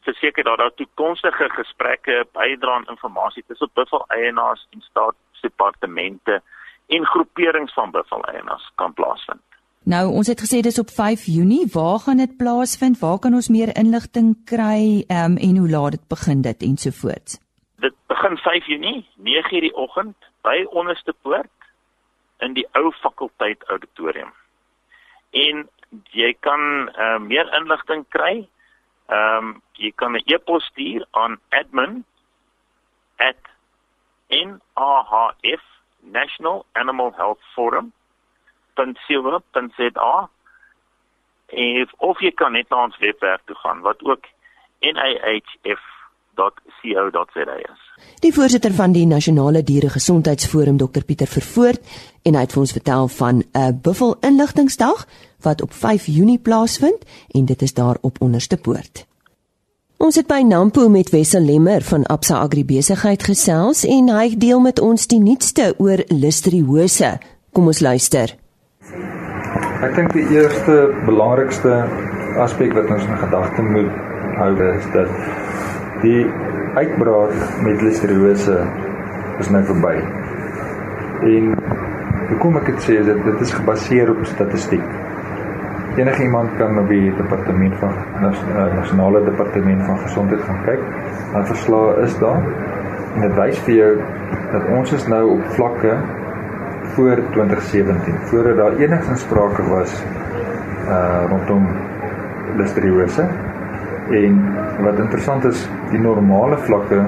verseker 0.00 0.44
dat 0.44 0.58
daar 0.58 0.74
toekomstige 0.74 1.48
gesprekke 1.48 2.26
bydra 2.32 2.74
aan 2.74 2.86
inligting 2.92 3.46
tussen 3.46 3.70
buffel 3.74 4.04
eienaars 4.08 4.66
en 4.70 4.80
staatsdepartemente 4.80 6.42
en 6.88 7.06
groeperings 7.06 7.72
van 7.72 7.90
buffel 7.90 8.24
eienaars 8.24 8.72
kan 8.74 8.92
plaasvind. 8.92 9.40
Nou, 9.88 10.10
ons 10.12 10.26
het 10.28 10.40
gesê 10.40 10.60
dis 10.60 10.78
op 10.78 10.90
5 10.92 11.24
Junie. 11.24 11.68
Waar 11.72 11.98
gaan 11.98 12.16
dit 12.20 12.36
plaasvind? 12.36 12.98
Waar 13.00 13.18
kan 13.18 13.34
ons 13.34 13.48
meer 13.48 13.76
inligting 13.76 14.44
kry? 14.44 15.04
Ehm 15.08 15.24
um, 15.32 15.36
en 15.36 15.56
hoe 15.56 15.70
laat 15.70 15.90
dit 15.90 16.08
begin 16.08 16.42
dit 16.42 16.62
ensovoorts? 16.62 17.40
Dit 17.80 17.94
begin 18.06 18.36
5 18.36 18.66
Junie, 18.66 19.08
9:00 19.16 19.48
die 19.48 19.74
oggend 19.74 20.16
by 20.42 20.66
Onderste 20.70 21.14
Poort 21.22 21.50
in 22.38 22.52
die 22.52 22.68
ou 22.72 22.92
fakulteit 22.92 23.62
auditorium. 23.68 24.32
En 25.30 25.68
jy 26.10 26.36
kan 26.40 26.60
uh, 26.88 27.18
meer 27.18 27.54
inligting 27.60 28.04
kry. 28.08 28.48
Ehm 29.06 29.44
um, 29.44 29.62
jy 29.72 29.92
kan 29.94 30.12
'n 30.12 30.22
e-pos 30.24 30.64
stuur 30.64 31.06
aan 31.10 31.40
admin@nhf 31.48 32.04
National 36.02 36.64
Animal 36.72 37.12
Health 37.16 37.42
Forum 37.54 37.92
www.silver.za 38.78 40.28
en 41.46 41.88
of 41.96 42.20
jy 42.20 42.30
kan 42.36 42.52
net 42.52 42.68
na 42.70 42.84
ons 42.84 42.98
webwerf 43.00 43.40
toe 43.48 43.56
gaan 43.62 43.80
wat 43.86 44.02
ook 44.04 44.26
nihf.co.za 44.84 45.64
is. 47.56 47.80
Die 48.22 48.34
voorsitter 48.34 48.72
van 48.72 48.92
die 48.92 49.06
Nasionale 49.06 49.62
Dieregesondheidsforum 49.62 50.76
Dr 50.76 51.02
Pieter 51.06 51.26
Vervoort 51.26 51.80
en 52.22 52.34
hy 52.36 52.44
het 52.44 52.52
vir 52.54 52.64
ons 52.66 52.76
vertel 52.76 53.08
van 53.16 53.42
'n 53.42 53.80
buffel 53.82 54.16
inligtingsdag 54.20 55.06
wat 55.42 55.62
op 55.62 55.72
5 55.72 56.06
Junie 56.06 56.38
plaasvind 56.38 57.04
en 57.34 57.44
dit 57.44 57.62
is 57.62 57.74
daar 57.74 57.96
op 58.00 58.20
Onderste 58.20 58.56
Poort. 58.56 59.07
Ons 59.98 60.14
het 60.14 60.28
by 60.30 60.44
Nampo 60.46 60.84
met 60.94 61.08
Wessel 61.10 61.42
Lemmer 61.42 61.82
van 61.82 62.04
Absa 62.06 62.36
Agribesigheid 62.44 63.24
gesels 63.26 63.80
en 63.82 64.12
hy 64.14 64.28
deel 64.38 64.60
met 64.62 64.78
ons 64.78 65.08
die 65.10 65.18
nuutste 65.18 65.72
oor 65.82 66.04
listeriose. 66.14 67.16
Kom 67.50 67.66
ons 67.72 67.80
luister. 67.82 68.36
Ek 69.82 69.98
dink 69.98 70.14
die 70.14 70.22
eerste 70.36 70.76
belangrikste 71.02 71.80
aspek 72.44 72.76
wat 72.78 72.94
ons 72.94 73.10
in 73.10 73.18
gedagte 73.24 73.66
moet 73.66 73.90
hou 74.38 74.52
is 74.68 74.86
dat 74.94 75.10
die 76.06 76.22
uitbraak 76.78 77.34
met 77.66 77.82
listeriose 77.82 78.62
is 79.42 79.50
nou 79.50 79.66
verby. 79.66 79.96
En 81.26 81.52
Hoekom 82.28 82.58
ek 82.60 82.66
dit 82.68 82.82
sê 82.84 82.94
is 83.00 83.06
dit 83.08 83.20
dit 83.24 83.38
is 83.40 83.52
gebaseer 83.56 84.10
op 84.12 84.18
statistiek. 84.28 84.82
Enige 85.98 86.22
iemand 86.22 86.50
kan 86.56 86.78
op 86.78 86.88
die 86.88 87.14
departement 87.16 87.74
van 87.80 87.94
eh, 88.22 88.74
nasionale 88.74 89.24
departement 89.24 89.82
van 89.84 89.98
gesondheid 89.98 90.40
gaan 90.46 90.60
kyk. 90.62 90.84
Daai 91.32 91.46
verslae 91.48 91.96
is 92.04 92.14
daar 92.18 92.44
en 93.14 93.24
dit 93.24 93.34
wys 93.34 93.58
vir 93.66 93.74
jou 93.74 93.88
dat 94.52 94.68
ons 94.76 94.92
is 94.94 95.06
nou 95.10 95.22
op 95.32 95.48
vlakke 95.56 95.96
voor 96.94 97.22
2017, 97.34 98.14
voordat 98.30 98.56
daar 98.56 98.78
enigsins 98.78 99.26
sprake 99.26 99.66
was 99.72 99.98
uh 100.88 101.26
rondom 101.28 101.66
listeriose. 102.56 103.26
En 104.22 104.38
wat 104.86 104.98
interessant 104.98 105.44
is, 105.44 105.66
die 105.90 106.00
normale 106.00 106.62
vlakke 106.70 107.02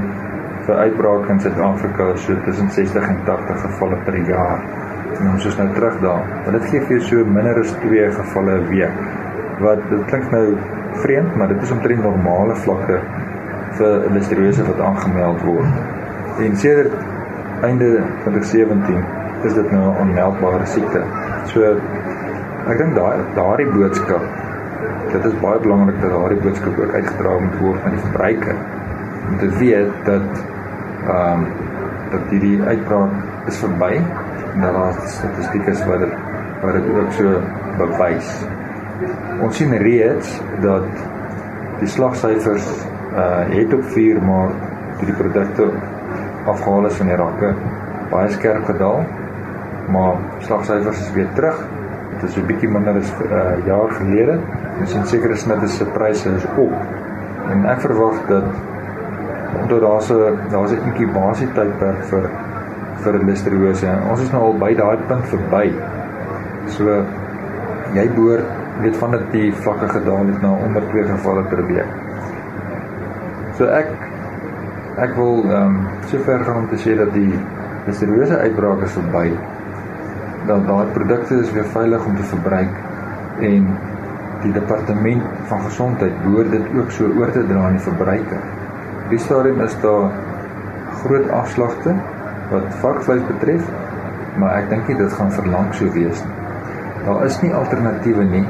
vir 0.66 0.82
uitbraak 0.84 1.30
in 1.30 1.40
Suid-Afrika 1.40 2.10
is 2.14 2.26
so 2.26 2.36
tussen 2.44 2.70
60 2.70 3.08
en 3.08 3.24
80 3.24 3.60
gevalle 3.68 4.02
per 4.04 4.18
jaar. 4.28 4.79
En 5.18 5.30
ons 5.32 5.46
is 5.46 5.56
nou 5.56 5.68
terug 5.74 6.00
daar. 6.00 6.26
Maar 6.44 6.58
dit 6.58 6.68
gee 6.70 6.80
vir 6.80 6.96
jou 6.96 7.00
so 7.08 7.24
minder 7.24 7.60
as 7.60 7.72
2 7.84 8.10
gevalle 8.18 8.58
'n 8.58 8.68
week. 8.68 8.98
Wat 9.60 9.80
dit 9.90 10.04
klink 10.10 10.30
nou 10.30 10.56
vreemd, 11.02 11.36
maar 11.36 11.48
dit 11.48 11.62
is 11.62 11.70
omtrent 11.70 12.02
normale 12.02 12.56
vlakke 12.56 13.00
vir 13.78 14.10
listeriose 14.10 14.66
wat 14.66 14.80
aangemeld 14.80 15.40
word. 15.40 15.72
En 16.38 16.56
sedert 16.56 16.92
einde 17.62 18.02
2017 18.22 19.04
is 19.42 19.54
dit 19.54 19.70
nou 19.70 19.82
'n 19.82 19.96
onmeldbare 20.00 20.66
siekte. 20.66 21.02
So 21.44 21.76
ek 22.68 22.78
dink 22.78 22.94
daai 22.94 23.18
daardie 23.34 23.70
boodskap 23.70 24.22
dit 25.12 25.24
is 25.24 25.40
baie 25.42 25.58
belangrik 25.62 25.98
dat 26.02 26.12
daardie 26.14 26.38
boodskap 26.44 26.78
ook 26.78 26.92
uitgedra 26.94 27.32
word 27.60 27.84
aan 27.84 27.96
die 27.96 28.04
verbruiker 28.04 28.56
om 29.30 29.38
te 29.42 29.48
weet 29.62 29.90
dat 30.04 30.44
ehm 31.08 31.42
um, 31.42 31.59
dat 32.10 32.30
hierdie 32.30 32.58
uitbraak 32.62 33.46
is 33.50 33.58
verby 33.62 33.92
en 34.54 34.60
dat 34.64 34.74
daar 34.74 34.98
statistiek 35.06 35.66
is 35.66 35.84
wat 35.86 36.04
dit 36.04 36.14
wat 36.60 36.76
dit 36.76 36.88
ook 36.92 37.12
so 37.16 37.40
bewys. 37.78 38.30
Ons 39.40 39.56
sien 39.56 39.72
reeds 39.80 40.34
dat 40.60 40.88
die 41.80 41.88
slagsyfers 41.88 42.66
uh 43.10 43.46
het 43.50 43.72
op 43.74 43.84
4 43.94 44.20
Maart 44.22 44.66
toe 44.98 45.08
die 45.08 45.16
produkte 45.16 45.70
afgehaal 46.46 46.86
is 46.86 46.98
van 47.00 47.08
die 47.10 47.16
rakke 47.16 47.54
baie 48.10 48.30
skerp 48.34 48.66
gedaal. 48.68 49.04
Maar 49.90 50.20
slagsyfers 50.46 51.00
is 51.00 51.12
weer 51.16 51.28
terug. 51.34 51.62
Dit 52.20 52.28
is 52.28 52.36
'n 52.36 52.46
bietjie 52.46 52.68
minder 52.68 52.94
as 52.96 53.10
'n 53.10 53.32
uh, 53.32 53.66
jaar 53.66 53.90
gelede. 53.90 54.38
Ons 54.80 54.90
sien 54.90 55.06
sekere 55.06 55.36
snitte 55.36 55.68
se 55.68 55.84
pryse 55.84 56.28
is 56.28 56.46
op. 56.56 56.74
En 57.50 57.64
ek 57.64 57.80
verwag 57.80 58.14
dat 58.28 58.44
omdat 59.62 59.80
daar's 59.80 60.10
'n 60.10 60.38
daar's 60.50 60.72
'n 60.72 60.84
inkubasietydperk 60.88 62.04
vir 62.10 62.30
vir 63.02 63.18
listeriose. 63.24 63.90
Ons 64.10 64.20
is 64.20 64.32
nou 64.32 64.42
al 64.42 64.58
by 64.58 64.74
daai 64.74 64.96
punt 65.08 65.26
verby. 65.32 65.72
So 66.66 67.04
jy 67.94 68.06
behoort 68.14 68.44
weet 68.82 68.96
van 68.96 69.10
dat 69.10 69.32
die 69.32 69.52
vlakke 69.52 69.88
gedaal 69.88 70.26
het 70.26 70.42
na 70.42 70.50
onder 70.66 70.82
2 70.92 71.04
gevalle 71.04 71.42
per 71.42 71.66
week. 71.66 71.90
So 73.58 73.66
ek 73.66 73.88
ek 74.96 75.16
wil 75.16 75.44
ehm 75.44 75.66
um, 75.66 75.88
sover 76.06 76.44
gaan 76.44 76.56
om 76.56 76.68
te 76.68 76.76
sê 76.76 76.96
dat 76.96 77.12
die 77.12 77.32
listeriose 77.86 78.38
uitbraak 78.38 78.82
is 78.82 78.92
verby. 78.92 79.26
Dat 80.46 80.66
daai 80.66 80.86
produkte 80.92 81.40
is 81.40 81.52
weer 81.52 81.64
veilig 81.64 82.06
om 82.06 82.16
te 82.16 82.22
verbruik 82.22 82.74
en 83.40 83.68
die 84.42 84.52
departement 84.52 85.22
van 85.48 85.60
gesondheid 85.60 86.22
behoort 86.24 86.50
dit 86.50 86.72
ook 86.76 86.90
so 86.90 87.04
oor 87.18 87.32
te 87.32 87.44
dra 87.46 87.66
aan 87.66 87.76
die 87.76 87.86
verbruiker. 87.88 88.59
Die 89.10 89.18
stadium 89.18 89.60
is 89.60 89.72
daar 89.82 90.10
groot 91.02 91.30
afslagte 91.34 91.94
wat 92.50 92.66
varkvleis 92.82 93.22
betref, 93.26 93.64
maar 94.38 94.60
ek 94.60 94.68
dink 94.70 94.90
nie 94.90 94.98
dit 95.00 95.14
gaan 95.18 95.32
verlang 95.34 95.72
so 95.74 95.90
wees 95.96 96.20
nie. 96.26 96.36
Daar 97.06 97.24
is 97.26 97.38
nie 97.42 97.50
alternatiewe 97.56 98.26
nie 98.30 98.44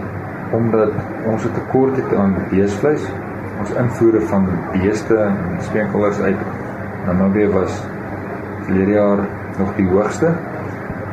omdat 0.53 0.93
ons 1.31 1.47
'n 1.47 1.55
tekort 1.55 1.97
het 1.97 2.13
aan 2.15 2.35
beesvleis. 2.51 3.07
Ons 3.61 3.71
invoere 3.71 4.21
van 4.21 4.49
beeste 4.73 5.17
en 5.17 5.37
speenkalvers 5.61 6.21
uit 6.21 6.41
Namibië 7.07 7.49
was 7.49 7.81
verlede 8.65 8.93
jaar 8.93 9.19
nog 9.59 9.75
die 9.77 9.89
hoogste. 9.89 10.33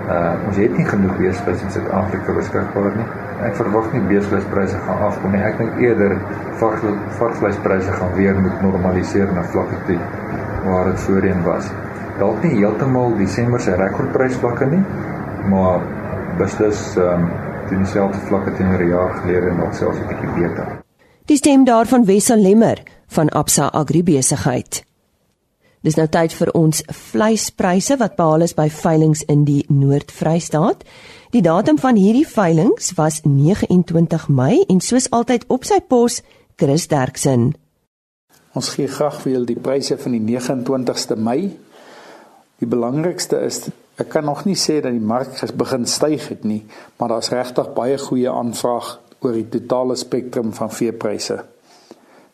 Uh 0.10 0.34
ons 0.48 0.58
het 0.58 0.77
nie 0.77 0.86
genoeg 0.86 1.18
beesvleis 1.18 1.62
in 1.62 1.72
Suid-Afrika 1.72 2.34
beskikbaar 2.34 2.92
nie. 2.96 3.08
Ek 3.46 3.56
verwag 3.60 3.91
nie 3.94 4.01
beesvleispryse 4.10 4.79
gaan 4.86 5.03
afkom 5.08 5.36
nie. 5.36 5.41
Ek 5.46 5.60
dink 5.60 5.75
eerder 5.84 6.15
varkvleispryse 6.58 7.91
gaan 8.00 8.15
weer 8.17 8.39
moet 8.41 8.62
normaliseer 8.62 9.29
na 9.34 9.44
vlakke 9.51 9.77
toe 9.89 10.00
waar 10.65 10.89
dit 10.89 11.03
voorheen 11.06 11.44
was. 11.46 11.70
Dalk 12.17 12.41
nie 12.44 12.56
heeltemal 12.56 13.13
Desember 13.20 13.62
se 13.62 13.75
rekordprysvlakke 13.77 14.65
nie, 14.72 14.82
maar 15.51 15.86
beslis 16.41 16.82
ehm 16.98 17.27
um, 17.27 17.29
teen 17.67 17.84
dieselfde 17.84 18.20
vlakke 18.29 18.56
teenoor 18.56 18.82
'n 18.82 18.89
jaar 18.89 19.13
gelede 19.22 19.50
en 19.50 19.58
nog 19.58 19.75
selfs 19.75 20.00
'n 20.00 20.08
bietjie 20.08 20.34
beter. 20.39 20.65
Die 21.25 21.38
stem 21.38 21.65
daarvan 21.65 22.06
Wessel 22.06 22.41
Lemmer 22.41 22.84
van 23.08 23.29
Absa 23.29 23.67
Agribesigheid. 23.67 24.87
Dis 25.86 25.98
nou 25.98 26.07
tyd 26.10 26.34
vir 26.34 26.50
ons 26.57 26.81
vleispryse 26.89 28.00
wat 28.01 28.15
behaal 28.17 28.46
is 28.48 28.55
by 28.57 28.65
veilinge 28.74 29.22
in 29.29 29.43
die 29.46 29.62
Noord-Vrystaat. 29.69 30.81
Die 31.36 31.43
datum 31.46 31.77
van 31.77 32.00
hierdie 32.00 32.25
veilinge 32.25 32.96
was 32.98 33.22
29 33.27 34.27
Mei 34.34 34.63
en 34.65 34.81
soos 34.81 35.10
altyd 35.13 35.46
op 35.53 35.67
sy 35.69 35.77
pos 35.86 36.22
Chris 36.57 36.88
Derksen. 36.89 37.51
Ons 38.57 38.72
gee 38.74 38.89
graag 38.89 39.19
vir 39.22 39.36
julle 39.36 39.51
die 39.51 39.60
pryse 39.62 40.00
van 40.01 40.15
die 40.17 40.24
29ste 40.24 41.17
Mei. 41.19 41.51
Die 42.57 42.69
belangrikste 42.69 43.43
is 43.46 43.67
ek 44.01 44.10
kan 44.15 44.25
nog 44.25 44.46
nie 44.50 44.57
sê 44.57 44.79
dat 44.81 44.96
die 44.96 45.03
mark 45.13 45.38
begin 45.57 45.86
styg 45.86 46.25
het 46.31 46.43
nie, 46.46 46.63
maar 46.98 47.13
daar's 47.13 47.29
regtig 47.34 47.69
baie 47.77 47.98
goeie 48.01 48.34
aanvraag 48.34 48.96
oor 49.22 49.38
die 49.38 49.50
totale 49.60 49.98
spektrum 49.98 50.53
van 50.57 50.74
veepryse. 50.74 51.38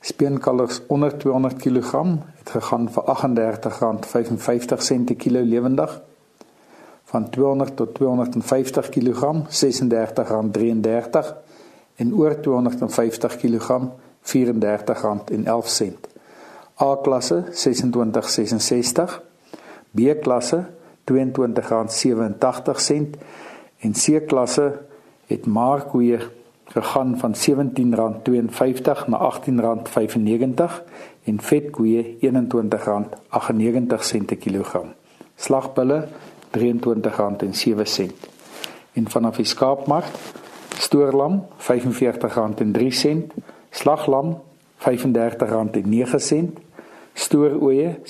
Speenkalvers 0.03 0.81
onder 0.87 1.17
200 1.17 1.55
kg 1.55 2.03
het 2.35 2.49
gegaan 2.49 2.91
vir 2.91 3.03
R38.55 3.03 3.07
per 5.05 5.15
kilo 5.15 5.43
lewendig. 5.43 6.01
Van 7.03 7.29
200 7.29 7.75
tot 7.75 7.95
250 7.95 8.89
kg 8.89 9.33
R36.33 9.47 9.53
en 11.95 12.15
oor 12.15 12.39
250 12.39 13.37
kg 13.37 13.81
R34.11. 14.23 15.93
A 16.81 16.97
klasse 17.01 17.43
26.66, 17.51 19.21
B 19.91 19.99
klasse 20.21 20.65
R22.87 21.11 21.15
en 23.79 23.91
C 23.91 24.27
klasse 24.27 24.81
het 25.25 25.45
maar 25.45 25.85
koeie 25.85 26.19
gegaan 26.65 27.19
van 27.19 27.35
R17.52 27.35 29.07
na 29.07 29.31
R18.95 29.31 30.83
en 31.23 31.41
vetkoeie 31.41 32.17
R21.98 32.21 32.27
per 34.25 34.37
kilogram. 34.37 34.93
Slagbulle 35.35 36.07
R23.07 36.57 38.11
en 38.93 39.09
vanaf 39.09 39.35
die 39.35 39.45
skaapmark 39.45 40.05
stoorlam 40.77 41.45
R45.03 41.59 43.17
slaglam 43.69 44.41
R35.09 44.79 46.45
stooroeie 47.13 47.99
R27.75 48.03 48.07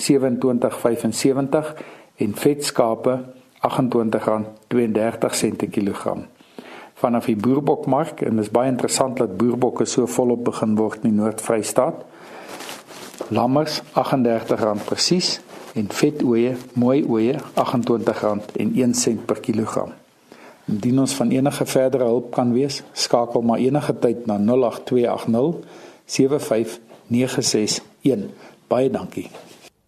en 2.16 2.36
vetskape 2.36 3.24
R28.32 3.64 5.56
per 5.58 5.70
kilogram 5.70 6.26
vanaf 7.04 7.28
die 7.28 7.40
boerbokmark 7.40 8.22
en 8.24 8.36
dit 8.40 8.46
is 8.46 8.52
baie 8.54 8.70
interessant 8.72 9.18
dat 9.20 9.38
boerbokke 9.38 9.86
so 9.90 10.08
volop 10.08 10.44
begin 10.48 10.78
word 10.80 11.04
in 11.04 11.10
die 11.12 11.20
Noord-Vrystaat 11.20 11.98
lammers 13.34 13.82
R38 13.94 14.84
presies 14.88 15.42
en 15.74 15.88
vetoeie, 15.90 16.56
mooi 16.80 17.04
oeye 17.10 17.36
R28.01 17.58 19.26
per 19.26 19.40
kilogram. 19.42 19.90
Indien 20.70 21.00
ons 21.04 21.16
van 21.18 21.32
enige 21.34 21.66
verdere 21.68 22.06
hulp 22.08 22.32
kan 22.36 22.54
wees, 22.56 22.84
skakel 22.94 23.42
maar 23.44 23.60
enige 23.60 24.00
tyd 24.00 24.26
na 24.30 24.38
08280 24.38 25.56
75961. 26.06 28.30
Baie 28.72 28.90
dankie. 28.94 29.30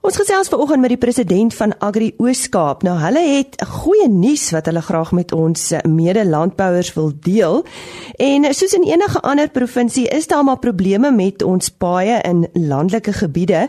Ons 0.00 0.16
gesels 0.16 0.48
vanoggend 0.48 0.80
met 0.80 0.94
die 0.94 1.00
president 1.00 1.52
van 1.54 1.74
Agri 1.84 2.14
Ooskaap. 2.16 2.80
Nou 2.82 2.94
hulle 3.02 3.20
het 3.20 3.58
goeie 3.68 4.06
nuus 4.08 4.46
wat 4.54 4.70
hulle 4.70 4.80
graag 4.80 5.10
met 5.12 5.34
ons 5.36 5.66
eh, 5.76 5.82
mede-landbouers 5.84 6.94
wil 6.96 7.10
deel. 7.20 7.60
En 8.16 8.48
soos 8.56 8.72
in 8.78 8.86
enige 8.88 9.20
ander 9.20 9.50
provinsie 9.52 10.06
is 10.08 10.26
daar 10.26 10.44
maar 10.44 10.58
probleme 10.58 11.10
met 11.12 11.44
ons 11.44 11.68
paaie 11.68 12.16
in 12.24 12.46
landelike 12.54 13.12
gebiede 13.12 13.66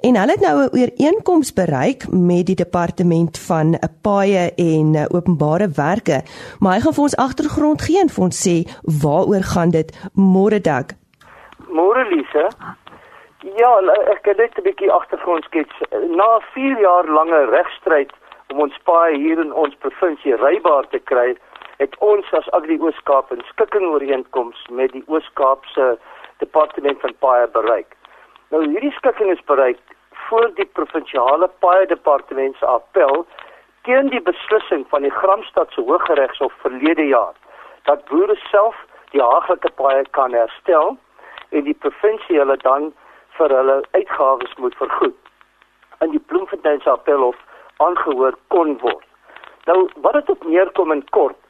en 0.00 0.16
hulle 0.16 0.32
het 0.32 0.40
nou 0.40 0.56
'n 0.62 0.72
ooreenkoms 0.72 1.52
bereik 1.52 2.08
met 2.08 2.46
die 2.46 2.56
departement 2.56 3.38
van 3.38 3.78
paaie 4.00 4.52
en 4.56 4.94
eh, 4.94 5.04
openbare 5.08 5.68
werke. 5.68 6.22
Maar 6.58 6.74
hy 6.74 6.80
gaan 6.80 6.94
vir 6.94 7.02
ons 7.02 7.16
agtergrond 7.16 7.82
gee 7.82 8.00
en 8.00 8.08
vir 8.08 8.24
ons 8.24 8.48
sê 8.48 8.56
waaroor 8.82 9.42
gaan 9.42 9.70
dit 9.70 9.92
môre 10.14 10.60
dag. 10.60 10.86
môre 11.68 12.04
Lise. 12.08 12.48
Ja, 13.44 13.78
ek 14.08 14.24
het 14.24 14.36
net 14.36 14.56
'n 14.56 14.62
bietjie 14.62 14.92
agtergrondskets. 14.92 15.76
Na 15.90 16.40
4 16.40 16.78
jaar 16.80 17.04
lange 17.04 17.44
regstryd 17.44 18.12
om 18.48 18.60
ons 18.60 18.78
paai 18.84 19.16
hier 19.16 19.38
in 19.38 19.52
ons 19.52 19.74
provinsie 19.74 20.36
rybaar 20.36 20.88
te 20.88 20.98
kry, 20.98 21.36
het 21.76 21.96
ons 21.98 22.32
as 22.32 22.50
Agri 22.50 22.78
Ooskaap 22.80 23.32
'n 23.32 23.44
skikking 23.44 23.84
ooreenkoms 23.86 24.66
met 24.70 24.92
die 24.92 25.04
Ooskaapse 25.06 25.98
Departement 26.38 27.00
van 27.00 27.14
Paaie 27.18 27.48
bereik. 27.48 27.96
Nou 28.48 28.66
hierdie 28.68 28.92
skikking 28.92 29.30
is 29.30 29.44
bereik 29.44 29.78
voor 30.10 30.50
die 30.54 30.70
provinsiale 30.72 31.48
paaie 31.58 31.86
departement 31.86 32.56
se 32.56 32.66
appel 32.66 33.26
teen 33.82 34.08
die 34.08 34.22
beslissing 34.22 34.86
van 34.88 35.02
die 35.02 35.10
Gramstad 35.10 35.72
se 35.72 35.80
Hooggeregshof 35.80 36.52
verlede 36.52 37.06
jaar 37.06 37.34
dat 37.82 38.04
boere 38.04 38.36
self 38.50 38.76
die 39.10 39.22
haaglike 39.22 39.70
paaie 39.70 40.04
kan 40.10 40.32
herstel 40.32 40.96
en 41.48 41.64
die 41.64 41.78
provinsie 41.84 42.38
hulle 42.38 42.56
dan 42.56 42.92
vir 43.38 43.56
hulle 43.56 43.80
uitgawes 43.90 44.54
moet 44.56 44.74
vergoed. 44.74 45.16
In 46.00 46.10
die 46.10 46.22
Bloemfontein 46.30 46.80
se 46.80 46.90
appelhof 46.90 47.36
aangehoor 47.76 48.36
kon 48.48 48.78
word. 48.78 49.06
Nou 49.64 49.88
wat 50.04 50.12
dit 50.12 50.30
op 50.30 50.44
neerkom 50.44 50.92
in 50.92 51.04
kort 51.10 51.40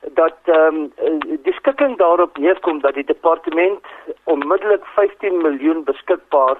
dat 0.00 0.36
ehm 0.44 0.88
um, 1.04 1.18
die 1.42 1.52
skikking 1.52 1.96
daarop 1.98 2.38
neerkom 2.38 2.80
dat 2.80 2.94
die 2.94 3.04
departement 3.04 3.86
onmiddellik 4.24 4.84
15 4.84 5.42
miljoen 5.42 5.84
beskikbaar 5.84 6.56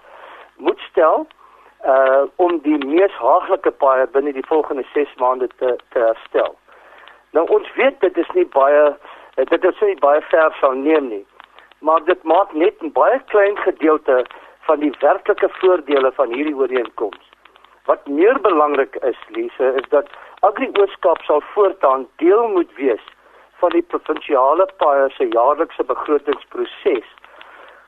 moet 0.57 0.81
stel 0.91 1.27
uh 1.87 2.23
om 2.37 2.59
die 2.63 2.87
mees 2.87 3.13
haaglike 3.13 3.71
paaie 3.71 4.07
binne 4.07 4.33
die 4.33 4.47
volgende 4.47 4.85
6 4.93 5.15
maande 5.17 5.49
te 5.57 5.77
te 5.89 5.99
herstel. 5.99 6.57
Nou 7.31 7.47
ons 7.49 7.75
weet 7.75 8.01
dit 8.01 8.17
is 8.17 8.31
nie 8.35 8.47
baie 8.47 8.97
dit 9.35 9.65
is 9.65 9.81
nie 9.81 9.99
baie 9.99 10.21
ver 10.21 10.57
van 10.61 10.83
neem 10.83 11.09
nie. 11.09 11.27
Maar 11.79 12.05
dit 12.05 12.23
maak 12.23 12.53
net 12.53 12.83
'n 12.83 12.93
baie 12.93 13.21
klein 13.27 13.57
gedeelte 13.57 14.25
van 14.69 14.81
die 14.85 14.93
werklike 15.01 15.49
voordele 15.61 16.11
van 16.13 16.33
hierdie 16.37 16.57
ooreenkoms. 16.57 17.29
Wat 17.89 18.07
meer 18.07 18.41
belangrik 18.45 18.97
is, 19.11 19.21
Lise, 19.29 19.73
is 19.81 19.87
dat 19.95 20.11
Agri 20.41 20.69
Ooskaap 20.81 21.23
sal 21.25 21.41
voortaan 21.55 22.07
deel 22.23 22.49
moet 22.49 22.75
wees 22.77 23.05
van 23.61 23.73
die 23.75 23.83
provinsiale 23.83 24.67
paaie 24.83 25.07
se 25.17 25.29
jaarlikse 25.33 25.85
begrotingsproses 25.85 27.09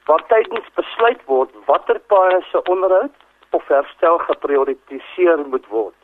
waar 0.09 0.25
tydens 0.33 0.71
besluit 0.79 1.21
word 1.27 1.53
watter 1.67 2.01
paaie 2.13 2.41
se 2.49 2.63
onderhoud 2.73 3.13
of 3.59 3.69
herstel 3.69 4.19
geprioritiseer 4.31 5.45
moet 5.53 5.69
word. 5.75 5.95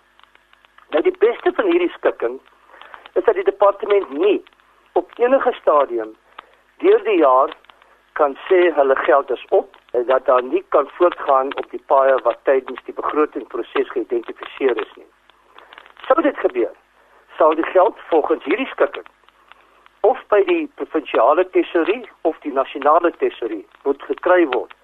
Nou 0.93 1.03
die 1.09 1.17
beste 1.25 1.55
van 1.57 1.73
hierdie 1.73 1.91
skikking 1.97 2.37
is 3.15 3.25
dat 3.25 3.35
die 3.35 3.49
departement 3.49 4.13
nie 4.13 4.39
op 5.01 5.17
enige 5.25 5.57
stadium 5.63 6.13
deur 6.85 7.03
die 7.09 7.19
jaar 7.25 7.57
kan 8.21 8.37
sê 8.45 8.61
hulle 8.77 9.01
geld 9.09 9.33
is 9.33 9.49
op 9.49 9.73
en 9.97 10.07
dat 10.07 10.27
daar 10.27 10.43
nie 10.43 10.65
kan 10.69 10.89
voortgaan 10.93 11.57
op 11.57 11.71
die 11.71 11.83
paaie 11.87 12.17
wat 12.23 12.39
tydens 12.43 12.81
die 12.85 12.95
begrotingsproses 12.95 13.91
geïdentifiseer 13.91 14.77
is 14.87 14.93
nie. 14.95 15.07
Sou 16.07 16.23
dit 16.23 16.37
gebeur, 16.37 16.75
sal 17.37 17.55
die 17.55 17.69
geld 17.75 18.03
volgens 18.09 18.45
hierdie 18.45 18.67
skikking 18.73 19.09
of 20.01 20.21
by 20.33 20.43
die 20.49 20.67
provinsiale 20.81 21.45
tesorie 21.51 22.03
of 22.31 22.37
die 22.45 22.53
nasionale 22.53 23.11
tesorie 23.23 23.65
moet 23.85 24.03
gekry 24.11 24.45
word 24.53 24.75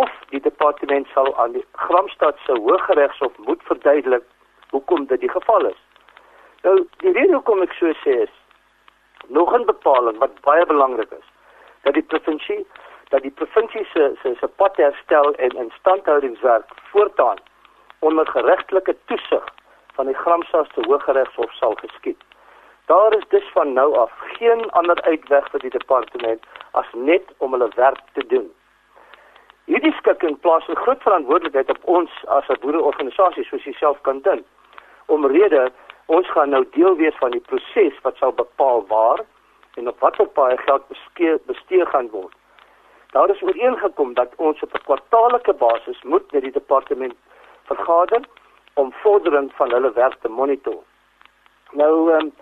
of 0.00 0.10
die 0.34 0.42
departement 0.48 1.06
sal 1.14 1.30
aan 1.44 1.54
die 1.54 1.64
Gramstad 1.84 2.42
se 2.46 2.58
Hooggeregshof 2.66 3.38
moet 3.46 3.62
verduidelik 3.70 4.26
hoekom 4.70 5.06
dit 5.06 5.20
die 5.20 5.30
geval 5.30 5.70
is. 5.70 5.80
Nou 6.66 6.74
die 7.04 7.14
rede 7.14 7.32
hoekom 7.38 7.62
ek 7.64 7.78
so 7.78 7.94
sê 8.02 8.18
is 8.26 8.34
nog 9.38 9.54
'n 9.54 9.70
bepaling 9.70 10.18
wat 10.18 10.40
baie 10.50 10.66
belangrik 10.66 11.16
is 11.20 11.28
dat 11.86 11.94
die 11.94 12.08
provinsie 12.12 12.66
dat 13.08 13.22
die 13.22 13.30
provinsie 13.30 13.84
se 13.92 14.12
se 14.22 14.34
se 14.40 14.46
pad 14.46 14.76
herstel 14.76 15.34
en 15.34 15.56
instandhoudingswerk 15.56 16.64
voortaan 16.90 17.36
onder 17.98 18.26
geregtelike 18.26 18.96
toesig 19.04 19.44
van 19.94 20.06
die 20.06 20.14
Gramstad 20.14 20.68
se 20.74 20.80
Hooggeregshof 20.86 21.52
sal 21.52 21.74
geskied. 21.74 22.22
Daar 22.86 23.16
is 23.16 23.24
dus 23.28 23.50
van 23.52 23.72
nou 23.72 23.96
af 23.96 24.12
geen 24.16 24.70
ander 24.70 25.02
uitweg 25.02 25.50
vir 25.50 25.60
die 25.60 25.70
departement 25.70 26.46
as 26.70 26.86
net 26.92 27.34
om 27.38 27.52
hulle 27.52 27.70
werk 27.74 28.00
te 28.12 28.26
doen. 28.26 28.46
Hierdie 29.64 29.92
skikking 29.92 30.40
plaas 30.40 30.68
'n 30.68 30.80
groot 30.84 31.02
verantwoordelikheid 31.02 31.70
op 31.70 31.82
ons 31.84 32.10
as 32.26 32.48
'n 32.48 32.60
boereorganisasie 32.60 33.44
soos 33.44 33.64
jouself 33.64 34.00
kan 34.00 34.20
dink. 34.20 34.44
Omrede 35.06 35.72
ons 36.06 36.30
gaan 36.30 36.50
nou 36.50 36.64
deel 36.70 36.96
wees 36.96 37.16
van 37.16 37.30
die 37.30 37.40
proses 37.40 38.00
wat 38.02 38.16
sal 38.16 38.32
bepaal 38.32 38.86
waar 38.86 39.20
en 39.74 39.88
op 39.88 40.00
watter 40.00 40.26
paai 40.26 40.56
geld 40.56 40.88
bestee, 40.88 41.38
bestee 41.46 41.86
gaan 41.86 42.08
word. 42.10 42.37
Daar 43.12 43.30
is 43.30 43.42
ooreengekom 43.42 44.14
dat 44.14 44.34
ons 44.36 44.62
op 44.62 44.74
'n 44.74 44.84
kwartaalike 44.84 45.52
basis 45.52 46.02
moet 46.02 46.32
met 46.32 46.42
die 46.42 46.52
departement 46.52 47.14
vergader 47.64 48.20
om 48.74 48.92
vordering 48.92 49.52
van 49.54 49.70
hulle 49.70 49.92
werk 49.92 50.20
te 50.20 50.28
monitor. 50.28 50.82
Nou 51.72 52.12
um, 52.12 52.32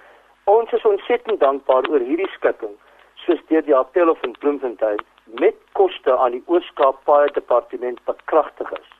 Ons 0.46 0.72
is 0.72 0.84
ontsettend 0.86 1.40
dankbaar 1.42 1.88
oor 1.90 2.02
hierdie 2.06 2.28
skikking, 2.30 2.74
soos 3.18 3.40
deur 3.48 3.64
die 3.66 3.74
appel 3.74 4.12
of 4.12 4.20
in 4.22 4.34
Bloemfontein 4.38 5.00
met 5.40 5.56
koste 5.74 6.12
aan 6.14 6.36
die 6.36 6.42
Ooskaap 6.46 7.00
Paai 7.08 7.32
Departement 7.34 7.98
bekragtig 8.06 8.70
is. 8.76 8.92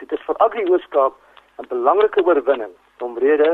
Dit 0.00 0.14
is 0.16 0.22
vir 0.24 0.40
Agri 0.46 0.64
Ooskaap 0.70 1.18
'n 1.60 1.68
belangrike 1.68 2.24
oorwinning 2.24 2.72
omrede 3.04 3.50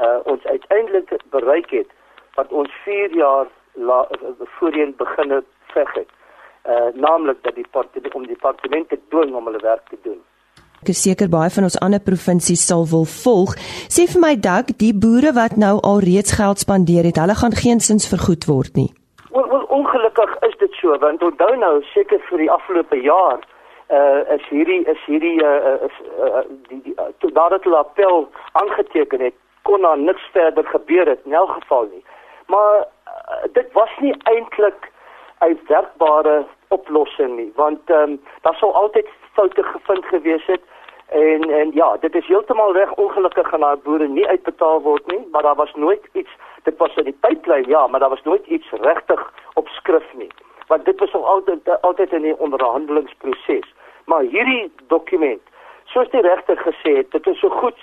uh, 0.00 0.18
ons 0.24 0.46
uiteindelik 0.54 1.12
bereik 1.36 1.68
het 1.70 1.92
wat 2.40 2.48
ons 2.48 2.72
4 2.86 3.12
jaar 3.12 3.52
la, 3.74 4.00
uh, 4.16 4.32
voorheen 4.56 4.96
beginne 4.96 5.44
veg 5.76 5.92
het. 6.00 6.08
Uh, 6.68 6.90
naamlik 6.94 7.38
dat 7.42 7.54
die 7.54 7.64
departement 7.64 8.14
om 8.14 8.26
die 8.26 8.34
departemente 8.34 8.98
dwing 9.08 9.34
om 9.34 9.46
hulle 9.48 9.62
werk 9.62 9.88
te 9.88 9.96
doen. 10.02 10.18
Ek 10.80 10.90
is 10.92 11.00
seker 11.04 11.28
baie 11.28 11.48
van 11.52 11.66
ons 11.68 11.78
ander 11.84 12.00
provinsies 12.00 12.62
sal 12.68 12.86
wil 12.88 13.06
volg. 13.08 13.54
Sê 13.92 14.06
vir 14.08 14.20
my 14.20 14.34
dak, 14.36 14.74
die 14.80 14.92
boere 14.96 15.32
wat 15.36 15.56
nou 15.60 15.74
al 15.84 16.00
reeds 16.04 16.32
geld 16.36 16.60
spandeer 16.62 17.08
het, 17.08 17.20
hulle 17.20 17.36
gaan 17.36 17.56
geensins 17.56 18.08
vergoed 18.08 18.46
word 18.48 18.76
nie. 18.80 18.88
Wel, 19.32 19.48
wel 19.48 19.66
ongelukkig 19.76 20.36
is 20.48 20.56
dit 20.62 20.78
so, 20.80 20.96
want 21.02 21.24
onthou 21.24 21.50
nou 21.60 21.74
seker 21.94 22.20
vir 22.28 22.44
die 22.44 22.52
afgelope 22.56 23.00
jaar 23.04 23.40
uh 23.90 24.20
is 24.36 24.44
hierdie 24.48 24.80
is 24.92 25.00
hierdie 25.06 25.36
uh 25.42 25.74
is 25.88 25.96
uh, 26.22 26.44
die, 26.68 26.80
die 26.84 26.94
uh, 26.94 27.10
toe 27.18 27.30
nadat 27.34 27.64
hulle 27.66 27.80
appel 27.80 28.28
aangeteken 28.60 29.24
het, 29.26 29.36
kon 29.68 29.82
daar 29.82 29.98
niks 29.98 30.28
verder 30.32 30.64
gebeur 30.76 31.08
het 31.08 31.24
in 31.24 31.34
elk 31.34 31.56
geval 31.58 31.88
nie. 31.90 32.04
Maar 32.46 32.84
uh, 32.84 33.42
dit 33.52 33.72
was 33.72 33.92
nie 34.00 34.14
eintlik 34.32 34.88
'n 35.40 35.58
werkbare 35.66 36.46
oplossing 36.68 37.36
nie, 37.36 37.52
want 37.54 37.80
ehm 37.90 38.10
um, 38.10 38.20
daar 38.42 38.54
sou 38.54 38.72
altyd 38.72 39.08
foute 39.32 39.62
gevind 39.62 40.04
gewees 40.04 40.46
het 40.46 40.60
en 41.08 41.50
en 41.50 41.70
ja, 41.74 41.96
dit 42.00 42.14
is 42.14 42.26
heeltemal 42.26 42.72
reg 42.72 42.92
ongelukkig 42.94 43.48
gaan 43.48 43.60
daai 43.60 43.76
boere 43.76 44.08
nie 44.08 44.28
uitbetaal 44.28 44.80
word 44.80 45.06
nie, 45.06 45.28
maar 45.32 45.42
daar 45.42 45.54
was 45.54 45.74
nooit 45.74 46.08
iets 46.12 46.30
dit 46.62 46.76
was 46.76 46.94
in 46.94 47.04
die 47.04 47.18
pipeline 47.20 47.68
ja, 47.68 47.86
maar 47.86 48.00
daar 48.00 48.08
was 48.08 48.22
nooit 48.22 48.46
iets 48.46 48.70
regtig 48.70 49.32
op 49.54 49.68
skrif 49.68 50.14
nie. 50.14 50.30
Want 50.66 50.84
dit 50.84 50.98
was 51.00 51.14
al 51.14 51.26
altyd 51.26 51.80
altyd 51.80 52.12
in 52.12 52.22
die 52.22 52.38
onderhandelingsproses. 52.38 53.74
Maar 54.04 54.20
hierdie 54.20 54.72
dokument, 54.86 55.42
soos 55.84 56.10
die 56.10 56.20
regter 56.20 56.56
gesê 56.56 56.96
het, 56.96 57.10
dit 57.10 57.26
is 57.26 57.38
so 57.38 57.48
goed 57.48 57.78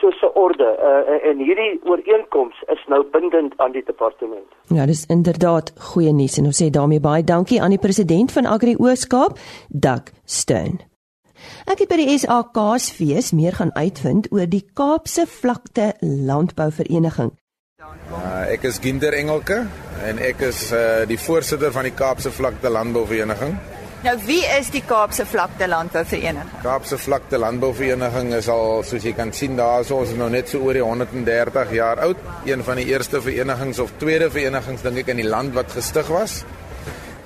soos 0.00 0.20
'n 0.22 0.32
orde 0.34 0.68
uh, 0.88 1.30
en 1.30 1.38
hierdie 1.38 1.80
ooreenkoms 1.84 2.56
is 2.74 2.82
nou 2.86 3.02
bindend 3.12 3.54
aan 3.56 3.72
die 3.72 3.84
departement. 3.84 4.48
Ja, 4.66 4.86
dis 4.86 5.06
inderdaad 5.06 5.72
goeie 5.92 6.12
nuus 6.12 6.38
en 6.38 6.50
ons 6.50 6.62
sê 6.62 6.70
daarmee 6.70 7.00
baie 7.00 7.24
dankie 7.24 7.62
aan 7.62 7.74
die 7.74 7.84
president 7.86 8.32
van 8.32 8.46
Agri 8.46 8.74
Ooskaap, 8.78 9.38
Dak 9.68 10.12
Steyn. 10.24 10.80
Ek 11.70 11.78
het 11.78 11.90
by 11.90 11.98
die 12.00 12.18
SAK's 12.18 12.90
fees 12.90 13.32
meer 13.32 13.54
gaan 13.58 13.74
uitvind 13.74 14.30
oor 14.34 14.46
die 14.50 14.64
Kaapse 14.74 15.26
Vlakte 15.26 15.92
Landbouvereniging. 16.00 17.34
Uh, 17.78 18.48
ek 18.50 18.64
is 18.66 18.80
Ginder 18.82 19.14
Engelke 19.14 19.66
en 20.04 20.18
ek 20.18 20.40
is 20.48 20.72
uh, 20.72 21.04
die 21.06 21.18
voorsitter 21.18 21.70
van 21.72 21.86
die 21.86 21.94
Kaapse 21.94 22.32
Vlakte 22.34 22.70
Landbouvereniging. 22.70 23.54
Nou 23.98 24.14
wie 24.28 24.44
is 24.54 24.68
die 24.70 24.82
Kaapse 24.86 25.24
Vlakte 25.26 25.66
Landbouvereniging? 25.66 26.60
Kaapse 26.62 26.98
Vlakte 27.02 27.38
Landbouvereniging 27.38 28.30
is 28.36 28.46
al 28.52 28.84
soos 28.86 29.02
jy 29.02 29.10
kan 29.18 29.32
sien 29.34 29.56
daar 29.58 29.82
is 29.82 29.90
ons 29.90 30.12
nou 30.14 30.28
net 30.30 30.52
so 30.52 30.62
oor 30.62 30.78
die 30.78 30.84
130 30.86 31.72
jaar 31.74 31.98
oud. 32.06 32.20
Een 32.46 32.62
van 32.62 32.78
die 32.78 32.86
eerste 32.92 33.18
verenigings 33.24 33.82
of 33.82 33.96
tweede 33.98 34.30
verenigings 34.30 34.86
dink 34.86 35.02
ek 35.02 35.10
in 35.16 35.24
die 35.24 35.26
land 35.26 35.56
wat 35.58 35.74
gestig 35.74 36.06
was. 36.14 36.44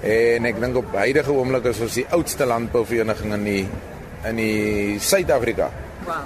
En 0.00 0.48
ek 0.48 0.64
dink 0.64 0.80
op 0.80 0.96
huidige 0.96 1.36
oomblik 1.36 1.68
is 1.74 1.82
ons 1.84 2.00
die 2.00 2.06
oudste 2.08 2.48
landbouvereniging 2.48 3.36
in 3.36 3.44
die 3.50 3.64
in 4.30 4.40
die 4.40 4.96
Suid-Afrika. 5.02 5.68
Wow. 6.06 6.24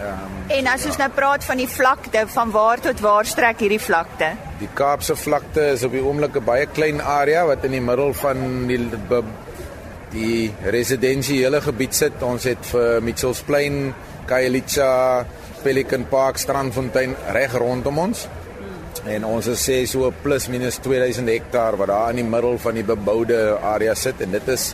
Um, 0.00 0.36
en 0.52 0.68
as 0.72 0.84
ons 0.88 0.96
nou 1.00 1.08
praat 1.12 1.44
van 1.44 1.60
die 1.60 1.68
vlakte, 1.68 2.26
van 2.32 2.52
waar 2.52 2.80
tot 2.84 3.00
waar 3.04 3.28
strek 3.28 3.64
hierdie 3.64 3.80
vlakte? 3.80 4.34
Die 4.60 4.68
Kaapse 4.76 5.16
vlakte 5.16 5.70
is 5.72 5.84
op 5.88 5.96
die 5.96 6.04
oomblik 6.04 6.36
'n 6.36 6.44
baie 6.44 6.66
klein 6.66 7.00
area 7.00 7.46
wat 7.46 7.64
in 7.64 7.72
die 7.78 7.84
middel 7.84 8.12
van 8.12 8.66
die 8.68 8.80
die 10.12 10.50
residensiële 10.72 11.60
gebied 11.64 11.94
sit. 11.96 12.22
Ons 12.26 12.48
het 12.50 12.70
vir 12.72 13.00
Mitchells 13.04 13.42
Plain, 13.46 13.90
Khayelitsha, 14.30 14.90
Pelican 15.62 16.06
Park, 16.10 16.38
Strandfontein 16.40 17.16
reg 17.34 17.56
rondom 17.58 17.98
ons. 18.06 18.26
En 19.08 19.24
ons 19.24 19.46
is 19.48 19.62
sê 19.64 19.78
so 19.88 20.10
plus 20.22 20.48
minus 20.52 20.80
2000 20.84 21.30
hektaar 21.30 21.78
wat 21.80 21.88
daar 21.92 22.10
in 22.12 22.20
die 22.20 22.28
middel 22.28 22.58
van 22.60 22.76
die 22.76 22.84
beboude 22.84 23.38
area 23.64 23.94
sit 23.96 24.20
en 24.20 24.34
dit 24.34 24.48
is 24.52 24.72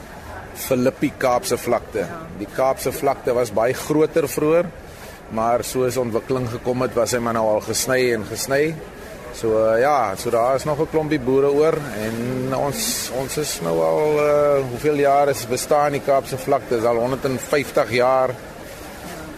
Filippi 0.57 1.13
Kaapse 1.21 1.59
vlakte. 1.61 2.07
Die 2.41 2.49
Kaapse 2.57 2.91
vlakte 2.97 3.35
was 3.37 3.53
baie 3.55 3.77
groter 3.77 4.27
vroeër, 4.31 4.71
maar 5.37 5.65
soos 5.67 5.99
ontwikkeling 6.01 6.49
gekom 6.57 6.83
het, 6.87 6.95
was 6.97 7.13
hy 7.15 7.21
maar 7.23 7.37
nou 7.37 7.45
al 7.57 7.65
gesny 7.67 8.01
en 8.17 8.25
gesny. 8.27 8.63
So 9.37 9.53
uh, 9.53 9.79
ja, 9.81 10.15
so 10.17 10.31
daar 10.31 10.55
is 10.55 10.65
nog 10.65 10.79
'n 10.81 10.89
klompie 10.91 11.21
boere 11.21 11.51
oor 11.53 11.77
en 12.05 12.55
ons 12.57 13.11
ons 13.13 13.37
is 13.37 13.61
nou 13.61 13.77
al 13.85 14.05
uh, 14.17 14.61
hoeveel 14.71 14.95
jare 14.95 15.31
is 15.31 15.47
bestaan 15.47 15.93
die 15.93 16.01
Kaapse 16.01 16.39
vlakte? 16.39 16.77
Dis 16.77 16.85
al 16.85 16.97
150 16.97 17.91
jaar 17.91 18.31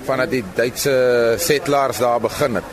vandat 0.04 0.30
die 0.30 0.44
Duitse 0.54 1.34
settlers 1.38 1.98
daar 1.98 2.20
begin 2.20 2.54
het. 2.54 2.68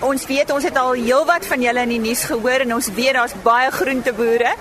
Ons 0.00 0.24
weet 0.26 0.50
ons 0.50 0.64
het 0.64 0.76
al 0.76 0.92
heelwat 0.92 1.46
van 1.46 1.60
julle 1.60 1.82
in 1.82 1.88
die 1.88 2.00
nuus 2.00 2.24
gehoor 2.24 2.64
en 2.64 2.74
ons 2.74 2.88
weet 2.94 3.12
daar's 3.12 3.36
baie 3.42 3.70
groenteboere. 3.70 4.54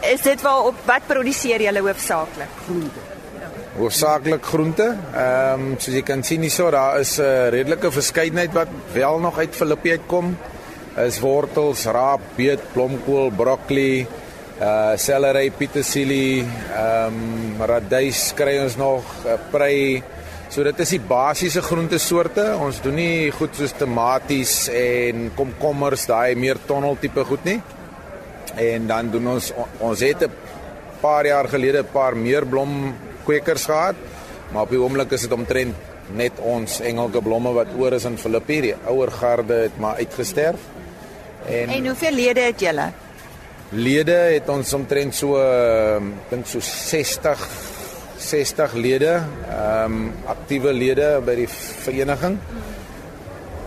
Is 0.00 0.22
dit 0.22 0.42
waar 0.42 0.66
op 0.72 0.82
wat 0.84 1.06
produseer 1.06 1.62
julle 1.62 1.80
hoofsaaklik? 1.86 2.58
Groente. 2.66 3.00
Hoofsaaklik 3.76 4.44
groente. 4.44 4.90
Ehm 5.14 5.70
um, 5.70 5.78
soos 5.78 5.94
jy 5.94 6.02
kan 6.02 6.22
sien 6.22 6.40
hierso, 6.40 6.70
daar 6.70 6.98
is 6.98 7.18
'n 7.18 7.22
uh, 7.22 7.48
redelike 7.48 7.92
verskeidenheid 7.92 8.52
wat 8.52 8.68
wel 8.92 9.18
nog 9.18 9.38
uit 9.38 9.54
Filippi 9.54 9.90
uitkom 9.90 10.36
is 11.04 11.18
wortels, 11.20 11.84
raap, 11.92 12.22
beet, 12.36 12.62
blomkool, 12.72 13.30
broccoli, 13.36 14.06
uh 14.56 14.96
seldery, 14.96 15.50
petersilie, 15.52 16.40
ehm 16.72 17.16
um, 17.16 17.64
radys 17.68 18.30
kry 18.36 18.56
ons 18.62 18.78
nog, 18.80 19.04
uh, 19.26 19.36
prei. 19.52 20.02
So 20.48 20.64
dit 20.64 20.78
is 20.80 20.94
die 20.94 21.02
basiese 21.02 21.60
groentesoorte. 21.60 22.44
Ons 22.62 22.78
doen 22.80 22.96
nie 22.96 23.30
goed 23.34 23.52
soos 23.58 23.74
tomaties 23.76 24.68
en 24.72 25.28
komkommers, 25.36 26.06
daai 26.08 26.38
meer 26.38 26.60
tonnel 26.68 26.96
tipe 27.02 27.24
goed 27.28 27.44
nie. 27.44 27.58
En 28.56 28.86
dan 28.88 29.10
doen 29.12 29.34
ons 29.34 29.50
ons 29.84 30.00
het 30.00 30.22
'n 30.22 30.32
paar 31.02 31.26
jaar 31.26 31.48
gelede 31.48 31.82
'n 31.82 31.92
paar 31.92 32.16
meer 32.16 32.46
blom 32.46 32.94
kwekers 33.24 33.66
gehad, 33.66 33.96
maar 34.52 34.62
op 34.62 34.70
die 34.70 34.80
oomblik 34.80 35.12
is 35.12 35.22
dit 35.22 35.32
omtrent 35.32 35.74
net 36.14 36.32
ons 36.38 36.80
engelke 36.80 37.20
blomme 37.20 37.52
wat 37.52 37.68
oor 37.78 37.92
is 37.92 38.04
in 38.04 38.16
Filippi. 38.16 38.60
Die 38.60 38.74
ouer 38.86 39.10
garde 39.10 39.54
het 39.54 39.78
maar 39.78 39.96
uitgesterf. 39.96 40.75
En, 41.46 41.68
en 41.68 41.86
hoeveel 41.86 42.14
lede 42.14 42.40
het 42.40 42.60
julle? 42.60 42.90
Lede 43.70 44.12
het 44.12 44.48
ons 44.48 44.72
omtrent 44.72 45.14
so 45.14 45.38
ehm, 45.40 46.12
dink 46.30 46.46
so 46.46 46.60
60 46.60 47.46
60 48.26 48.72
lede, 48.74 49.20
ehm 49.50 49.92
um, 49.92 50.12
aktiewe 50.26 50.72
lede 50.72 51.20
by 51.24 51.34
die 51.42 51.48
vereniging. 51.50 52.38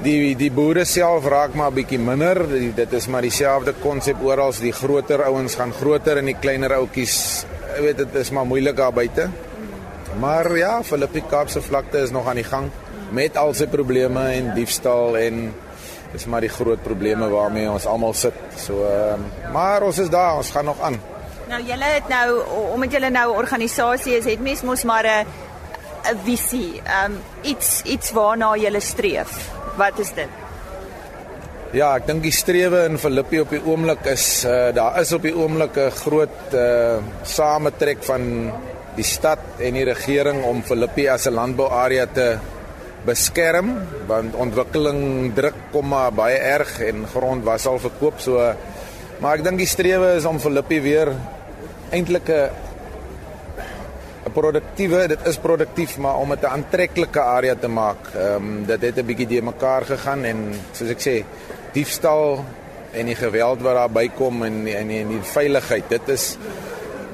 Die 0.04 0.36
die 0.40 0.50
boere 0.52 0.86
self 0.86 1.28
raak 1.28 1.54
maar 1.54 1.72
'n 1.72 1.76
bietjie 1.76 2.00
minder. 2.00 2.48
Die, 2.50 2.74
dit 2.74 2.94
is 2.94 3.08
maar 3.08 3.22
dieselfde 3.22 3.74
konsep 3.80 4.18
oral. 4.24 4.54
Die 4.60 4.74
groter 4.74 5.24
ouens 5.24 5.56
gaan 5.56 5.74
groter 5.74 6.18
en 6.18 6.26
die 6.26 6.40
kleiner 6.40 6.74
ouetjies, 6.74 7.46
jy 7.76 7.82
weet 7.82 7.98
dit 7.98 8.16
is 8.16 8.32
maar 8.32 8.46
moeilik 8.46 8.76
daar 8.76 8.94
buite. 8.94 9.30
Maar 10.20 10.58
ja, 10.58 10.84
Philippi 10.84 11.22
Kaapse 11.30 11.62
vlakte 11.62 11.98
is 11.98 12.12
nog 12.12 12.28
aan 12.28 12.36
die 12.36 12.44
gang 12.44 12.70
met 13.12 13.38
al 13.38 13.54
sy 13.54 13.68
probleme 13.68 14.22
en 14.34 14.54
diefstal 14.54 15.18
en 15.18 15.54
dis 16.14 16.26
maar 16.26 16.42
die 16.42 16.50
groot 16.50 16.82
probleme 16.84 17.30
waarmee 17.30 17.70
ons 17.72 17.86
almal 17.86 18.14
sit. 18.14 18.34
So 18.58 18.86
ehm 18.86 19.54
maar 19.54 19.84
ons 19.84 19.98
is 19.98 20.10
daar, 20.10 20.38
ons 20.38 20.52
gaan 20.52 20.66
nog 20.66 20.82
aan. 20.82 21.00
Nou 21.50 21.62
julle 21.64 21.94
het 21.96 22.10
nou 22.10 22.42
omdat 22.74 22.92
julle 22.92 23.10
nou 23.10 23.32
'n 23.32 23.38
organisasie 23.38 24.18
is, 24.18 24.26
het 24.26 24.42
mens 24.42 24.62
mos 24.62 24.84
maar 24.84 25.06
'n 25.06 25.26
'n 26.12 26.20
visie, 26.24 26.82
ehm 26.84 27.12
um, 27.12 27.20
iets 27.42 27.82
iets 27.84 28.12
waarna 28.12 28.56
julle 28.56 28.80
streef. 28.80 29.50
Wat 29.76 30.00
is 30.00 30.14
dit? 30.14 30.30
Ja, 31.72 31.96
ek 31.96 32.08
dink 32.08 32.24
die 32.24 32.34
strewe 32.34 32.86
in 32.90 32.98
Filippi 32.98 33.40
op 33.40 33.50
die 33.50 33.62
oomblik 33.62 34.06
is 34.06 34.44
uh, 34.46 34.74
daar 34.74 35.02
is 35.02 35.12
op 35.14 35.22
die 35.22 35.36
oomblik 35.36 35.78
'n 35.78 35.92
groot 35.92 36.54
uh, 36.54 36.98
sametrek 37.24 38.04
van 38.04 38.52
die 38.96 39.06
stad 39.06 39.40
en 39.60 39.74
die 39.74 39.86
regering 39.86 40.44
om 40.44 40.64
Filippi 40.64 41.08
as 41.08 41.28
'n 41.28 41.34
landbouarea 41.34 42.06
te 42.06 42.38
beskerm 43.06 43.74
want 44.08 44.36
ontwikkeling 44.36 45.34
druk 45.36 45.56
kom 45.72 45.88
maar 45.94 46.12
baie 46.12 46.38
erg 46.38 46.80
en 46.84 47.06
grond 47.08 47.44
was 47.44 47.66
al 47.66 47.80
verkoop 47.80 48.20
so 48.20 48.54
maar 49.20 49.38
ek 49.38 49.44
dink 49.44 49.58
die 49.58 49.70
strewe 49.70 50.16
is 50.18 50.26
om 50.26 50.40
Filippi 50.40 50.82
weer 50.82 51.14
eintlik 51.92 52.30
'n 52.30 52.50
'n 54.30 54.36
produktiewe 54.36 55.08
dit 55.10 55.28
is 55.28 55.38
produktief 55.42 55.98
maar 55.98 56.18
om 56.22 56.30
dit 56.30 56.44
'n 56.44 56.54
aantreklike 56.58 57.22
area 57.22 57.56
te 57.56 57.68
maak. 57.68 58.02
Ehm 58.16 58.36
um, 58.36 58.66
dit 58.66 58.82
het 58.82 58.98
'n 58.98 59.06
bietjie 59.06 59.28
de 59.28 59.42
mekaar 59.42 59.86
gegaan 59.86 60.24
en 60.24 60.38
soos 60.72 60.90
ek 60.90 61.02
sê 61.02 61.16
diefstal 61.74 62.46
en 62.92 63.06
die 63.06 63.16
geweld 63.16 63.62
wat 63.62 63.76
daar 63.76 63.90
bykom 63.90 64.44
en 64.44 64.68
en 64.68 64.90
en 64.90 65.08
die 65.08 65.22
veiligheid 65.22 65.90
dit 65.90 66.10
is 66.10 66.38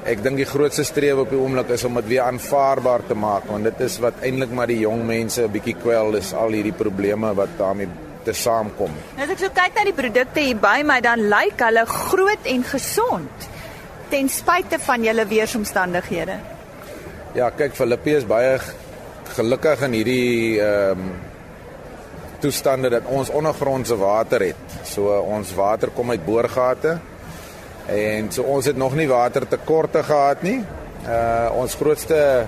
ek 0.06 0.20
dink 0.22 0.38
die 0.38 0.46
grootste 0.46 0.84
streef 0.86 1.18
op 1.18 1.32
die 1.34 1.38
oomblik 1.38 1.72
is 1.74 1.82
om 1.84 1.96
dit 1.98 2.12
weer 2.12 2.26
aanvaarbaar 2.28 3.02
te 3.08 3.14
maak 3.18 3.48
want 3.50 3.66
dit 3.66 3.80
is 3.86 3.98
wat 4.04 4.20
eintlik 4.26 4.52
maar 4.54 4.70
die 4.70 4.78
jong 4.84 5.02
mense 5.06 5.42
'n 5.42 5.50
bietjie 5.50 5.74
kwel 5.82 6.14
is 6.14 6.32
al 6.32 6.54
hierdie 6.54 6.76
probleme 6.84 7.34
wat 7.34 7.58
daarmee 7.58 7.88
te 8.24 8.32
saamkom. 8.32 8.92
Nou 9.16 9.24
as 9.24 9.32
ek 9.34 9.38
so 9.38 9.50
kyk 9.54 9.74
na 9.74 9.84
die 9.84 9.96
produkte 10.02 10.40
hier 10.40 10.56
by 10.56 10.82
my 10.84 11.00
dan 11.00 11.28
lyk 11.28 11.58
hulle 11.58 11.84
groot 11.86 12.42
en 12.44 12.62
gesond 12.62 13.48
ten 14.10 14.28
spyte 14.28 14.78
van 14.78 15.02
julle 15.02 15.26
weeromstandighede. 15.26 16.38
Ja, 17.34 17.50
kyk 17.50 17.74
Filippi 17.74 18.14
is 18.14 18.26
baie 18.26 18.60
gelukkig 19.36 19.82
in 19.82 19.92
hierdie 19.92 20.60
ehm 20.60 21.00
um, 21.00 21.10
toestande 22.40 22.90
dat 22.90 23.06
ons 23.10 23.30
ondergrondse 23.30 23.96
water 23.96 24.40
het. 24.40 24.80
So 24.84 25.10
ons 25.20 25.54
water 25.54 25.90
kom 25.90 26.10
uit 26.10 26.24
boorgate. 26.24 26.98
En 27.86 28.32
so 28.32 28.42
ons 28.42 28.66
het 28.66 28.76
nog 28.76 28.94
nie 28.98 29.08
watertekorte 29.08 30.02
gehad 30.02 30.42
nie. 30.42 30.58
Uh 31.06 31.50
ons 31.54 31.74
grootste 31.78 32.46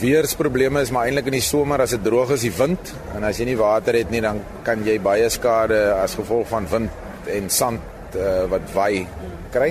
weersprobleme 0.00 0.80
is 0.82 0.90
maar 0.90 1.06
eintlik 1.06 1.28
in 1.30 1.36
die 1.38 1.44
somer 1.44 1.84
as 1.84 1.92
dit 1.94 2.02
droog 2.02 2.32
is, 2.34 2.42
die 2.42 2.54
wind 2.56 2.90
en 3.14 3.24
as 3.24 3.38
jy 3.38 3.46
nie 3.46 3.58
water 3.58 3.94
het 3.94 4.10
nie 4.10 4.22
dan 4.24 4.40
kan 4.66 4.82
jy 4.82 4.96
baie 4.98 5.28
skade 5.30 5.78
as 5.94 6.16
gevolg 6.18 6.48
van 6.50 6.66
wind 6.72 7.30
en 7.30 7.46
sand 7.50 8.16
uh, 8.18 8.44
wat 8.50 8.66
waai 8.74 9.06
kry. 9.54 9.70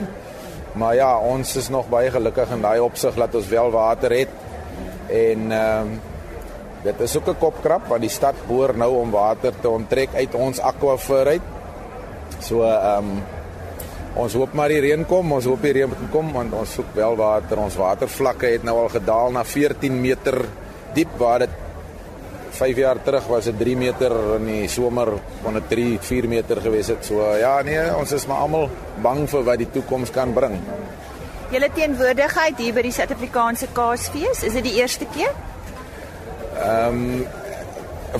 Maar 0.79 0.95
ja, 0.95 1.11
ons 1.19 1.55
is 1.59 1.69
nog 1.71 1.91
baie 1.91 2.11
gelukkig 2.11 2.51
in 2.51 2.63
daai 2.63 2.79
opsig 2.83 3.15
dat 3.19 3.35
ons 3.35 3.51
wel 3.51 3.71
water 3.75 4.15
het. 4.15 4.43
En 5.11 5.51
ehm 5.51 5.95
uh, 5.95 6.13
dit 6.85 6.99
is 7.01 7.15
ook 7.17 7.27
'n 7.27 7.39
kopkrap 7.41 7.87
want 7.87 8.01
die 8.01 8.13
stad 8.13 8.35
boor 8.47 8.77
nou 8.77 8.91
om 8.95 9.11
water 9.11 9.53
te 9.61 9.69
onttrek 9.69 10.09
uit 10.13 10.35
ons 10.35 10.59
akwafer 10.59 11.27
uit. 11.27 11.41
So 12.39 12.61
ehm 12.63 12.97
um, 12.97 13.23
Ons 14.15 14.35
hoop 14.39 14.53
maar 14.55 14.71
die 14.71 14.79
reën 14.79 15.03
kom, 15.09 15.33
ons 15.35 15.47
hoop 15.49 15.63
die 15.65 15.73
reën 15.75 15.91
kom 16.13 16.31
want 16.35 16.53
ons 16.55 16.77
soek 16.77 16.93
wel 16.95 17.17
water. 17.19 17.59
Ons 17.59 17.75
watervlakke 17.79 18.53
het 18.53 18.63
nou 18.63 18.77
al 18.85 18.89
gedaal 18.93 19.35
na 19.35 19.43
14 19.43 20.01
meter 20.01 20.39
diep 20.95 21.17
waar 21.19 21.43
dit 21.43 21.61
5 22.55 22.77
jaar 22.79 23.01
terug 23.03 23.27
was 23.27 23.49
dit 23.49 23.57
3 23.59 23.75
meter 23.75 24.13
in 24.37 24.45
die 24.47 24.67
somer 24.71 25.11
kon 25.43 25.59
dit 25.59 25.67
3, 25.73 25.87
4 25.99 26.27
meter 26.31 26.61
gewees 26.63 26.93
het. 26.93 27.03
So 27.03 27.25
ja, 27.35 27.57
nee, 27.67 27.81
ons 27.95 28.15
is 28.15 28.27
maar 28.31 28.45
almal 28.45 28.69
bang 29.03 29.25
vir 29.27 29.43
wat 29.49 29.59
die 29.59 29.71
toekoms 29.75 30.13
kan 30.15 30.31
bring. 30.33 30.55
Julle 31.51 31.69
teenwoordigheid 31.75 32.57
hier 32.63 32.73
by 32.73 32.85
die 32.87 32.93
Suid-Afrikaanse 32.95 33.67
Kaasfees, 33.75 34.45
is 34.47 34.55
dit 34.57 34.71
die 34.71 34.77
eerste 34.79 35.07
keer? 35.15 35.35
Ehm 36.55 37.03
um, 37.03 37.43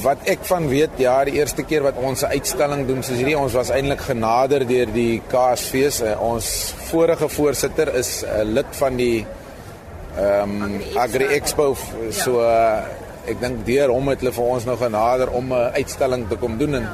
wat 0.03 0.17
ek 0.29 0.43
van 0.47 0.67
weet, 0.67 0.97
ja, 0.97 1.15
die 1.27 1.37
eerste 1.39 1.63
keer 1.63 1.83
wat 1.83 1.95
ons 1.95 2.23
'n 2.23 2.33
uitstalling 2.37 2.87
doen 2.87 3.03
soos 3.03 3.17
hierdie, 3.17 3.37
ons 3.37 3.53
was 3.53 3.69
eintlik 3.69 4.01
genader 4.01 4.67
deur 4.67 4.85
die 4.85 5.21
Kaasfees. 5.27 6.01
Uh, 6.01 6.21
ons 6.21 6.73
vorige 6.91 7.29
voorsitter 7.29 7.95
is 7.95 8.23
'n 8.23 8.27
uh, 8.27 8.43
lid 8.43 8.71
van 8.71 8.95
die 8.95 9.25
ehm 10.17 10.61
um, 10.63 10.81
Agri 10.95 11.25
Expo 11.25 11.75
so 12.09 12.39
uh, 12.39 12.83
ek 13.27 13.39
dink 13.41 13.65
deur 13.65 13.89
hom 13.89 14.07
het 14.07 14.19
hulle 14.19 14.31
vir 14.31 14.43
ons 14.43 14.65
nou 14.65 14.77
genader 14.77 15.29
om 15.29 15.53
'n 15.53 15.71
uitstalling 15.75 16.29
te 16.29 16.35
kom 16.35 16.57
doen 16.57 16.75
en 16.75 16.87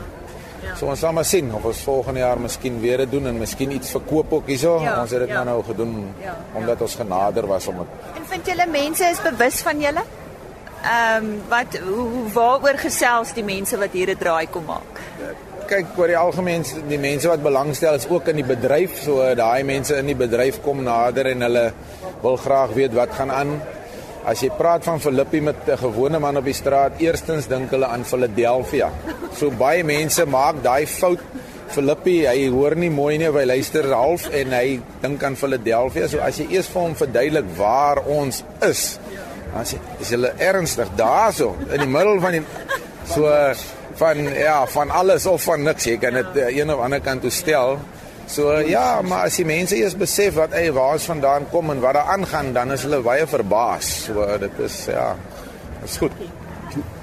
Ja. 0.62 0.76
So 0.78 0.86
ons 0.86 1.00
sal 1.00 1.14
maar 1.14 1.26
sien 1.26 1.54
of 1.58 1.64
ons 1.66 1.80
volgende 1.82 2.20
jaar 2.20 2.40
miskien 2.40 2.80
weer 2.80 2.98
dit 2.98 3.12
doen 3.12 3.28
en 3.28 3.38
miskien 3.38 3.72
iets 3.72 3.92
verkoop 3.92 4.34
ook 4.34 4.48
hierso. 4.48 4.76
Ja, 4.84 5.02
ons 5.02 5.12
het 5.12 5.20
dit 5.20 5.34
ja. 5.34 5.44
nou 5.44 5.64
gedoen 5.64 6.14
ja, 6.22 6.36
omdat 6.54 6.78
ja, 6.78 6.84
ons 6.84 6.96
genader 6.96 7.48
was 7.48 7.68
om 7.68 7.78
dit. 7.78 7.88
En 8.16 8.28
vind 8.34 8.52
julle 8.54 8.68
mense 8.70 9.10
is 9.10 9.22
bewus 9.22 9.62
van 9.62 9.82
julle? 9.82 10.04
Ehm 10.82 11.26
um, 11.26 11.42
wat 11.50 11.78
hoe 11.78 12.30
waaroor 12.34 12.78
gesels 12.82 13.34
die 13.38 13.44
mense 13.46 13.78
wat 13.78 13.94
hier 13.94 14.10
'n 14.10 14.18
draai 14.18 14.48
kom 14.50 14.66
maak? 14.66 15.02
Kyk, 15.68 15.86
oor 15.98 16.08
die 16.08 16.18
algemeen 16.18 16.66
die 16.88 16.98
mense 16.98 17.28
wat 17.28 17.44
belangstel 17.44 17.94
is 17.94 18.08
ook 18.10 18.28
in 18.28 18.36
die 18.36 18.48
bedryf, 18.56 19.04
so 19.04 19.36
daai 19.36 19.64
mense 19.64 19.96
in 19.96 20.06
die 20.06 20.16
bedryf 20.16 20.62
kom 20.62 20.84
nader 20.84 21.26
en 21.26 21.42
hulle 21.42 21.74
wil 22.22 22.38
graag 22.38 22.74
weet 22.74 22.94
wat 22.94 23.14
gaan 23.14 23.32
aan. 23.32 23.62
As 24.26 24.42
jy 24.42 24.50
praat 24.58 24.84
van 24.84 25.00
Filippi 25.00 25.42
met 25.42 25.56
'n 25.68 25.78
gewone 25.78 26.20
man 26.20 26.38
op 26.38 26.46
die 26.46 26.54
straat, 26.54 26.92
eerstens 26.98 27.48
dink 27.48 27.70
hulle 27.70 27.86
aan 27.86 28.06
Philadelphia. 28.06 28.90
So 29.34 29.52
baie 29.52 29.84
mense 29.84 30.26
maak 30.26 30.64
daai 30.64 30.88
fout. 30.88 31.20
Filippi, 31.68 32.26
hy 32.28 32.50
hoor 32.50 32.76
nie 32.76 32.90
mooi 32.90 33.18
nie, 33.18 33.32
hy 33.32 33.46
luister 33.46 33.94
half 33.94 34.30
en 34.30 34.52
hy 34.52 34.80
dink 35.02 35.24
aan 35.24 35.36
Philadelphia. 35.36 36.08
So 36.08 36.20
as 36.20 36.38
jy 36.38 36.48
eers 36.52 36.68
vir 36.68 36.82
hom 36.82 36.96
verduidelik 36.96 37.46
waar 37.58 37.98
ons 38.06 38.44
is, 38.62 39.00
Dan 39.54 39.66
sê 39.68 39.80
is 40.00 40.10
hulle 40.16 40.34
ernstig 40.38 40.90
daarso 40.96 41.56
in 41.70 41.84
die 41.84 41.90
middel 41.90 42.20
van 42.24 42.38
die 42.38 42.44
so 43.12 43.28
van 44.00 44.18
ja, 44.34 44.66
van 44.68 44.90
alles 44.90 45.26
of 45.26 45.44
van 45.44 45.64
niks. 45.64 45.86
Jy 45.90 45.98
kan 46.02 46.14
dit 46.14 46.38
uh, 46.40 46.48
een 46.58 46.72
of 46.74 46.80
ander 46.80 47.02
kant 47.04 47.22
toe 47.22 47.32
stel. 47.34 47.78
So 48.32 48.54
ja, 48.64 49.02
maar 49.04 49.28
as 49.28 49.36
die 49.42 49.46
mense 49.46 49.76
eers 49.76 49.98
besef 50.00 50.38
wat 50.40 50.54
ey 50.56 50.70
waar 50.72 50.96
is 50.96 51.08
vandaan 51.10 51.50
kom 51.52 51.70
en 51.74 51.82
wat 51.84 51.98
daar 51.98 52.14
aangaan, 52.16 52.54
dan 52.56 52.72
is 52.72 52.86
hulle 52.88 53.02
baie 53.04 53.28
verbaas. 53.28 53.90
So 54.06 54.26
dit 54.40 54.62
is 54.64 54.86
ja, 54.88 55.16
is 55.84 55.98
goed. 56.00 56.16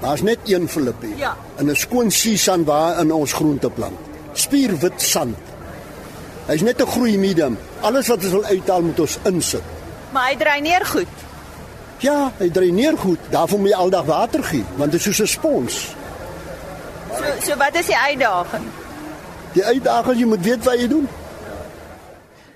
Daar's 0.01 0.23
net 0.25 0.49
een 0.49 0.65
Filippie. 0.69 1.13
Ja. 1.17 1.35
In 1.57 1.69
'n 1.69 1.75
skoon 1.75 2.11
seesand 2.11 2.65
waar 2.65 2.99
in 2.99 3.11
ons 3.11 3.33
groente 3.33 3.69
plant. 3.69 3.97
Spierwit 4.33 5.01
sand. 5.01 5.37
Hy's 6.47 6.61
net 6.61 6.81
'n 6.81 6.87
groei 6.87 7.17
medium. 7.17 7.57
Alles 7.81 8.07
wat 8.07 8.23
ons 8.23 8.31
wil 8.31 8.45
uithaal 8.45 8.81
moet 8.81 8.99
ons 8.99 9.19
insit. 9.23 9.61
Maar 10.11 10.29
hy 10.29 10.35
dreineer 10.35 10.85
goed. 10.85 11.28
Ja, 11.99 12.31
hy 12.37 12.49
dreineer 12.49 12.97
goed. 12.97 13.19
Daarvoor 13.29 13.59
moet 13.59 13.73
jy 13.73 13.75
aldag 13.75 14.05
water 14.05 14.43
gee, 14.43 14.63
want 14.79 14.91
dit 14.91 14.99
is 14.99 15.05
soos 15.05 15.19
'n 15.21 15.27
spons. 15.27 15.95
So 17.11 17.23
so 17.45 17.57
wat 17.57 17.75
is 17.75 17.85
die 17.85 17.97
uitdaging? 17.97 18.65
Die 19.53 19.65
uitdaging 19.65 20.19
jy 20.19 20.25
moet 20.25 20.43
weet 20.43 20.63
wat 20.63 20.79
jy 20.79 20.87
doen. 20.87 21.07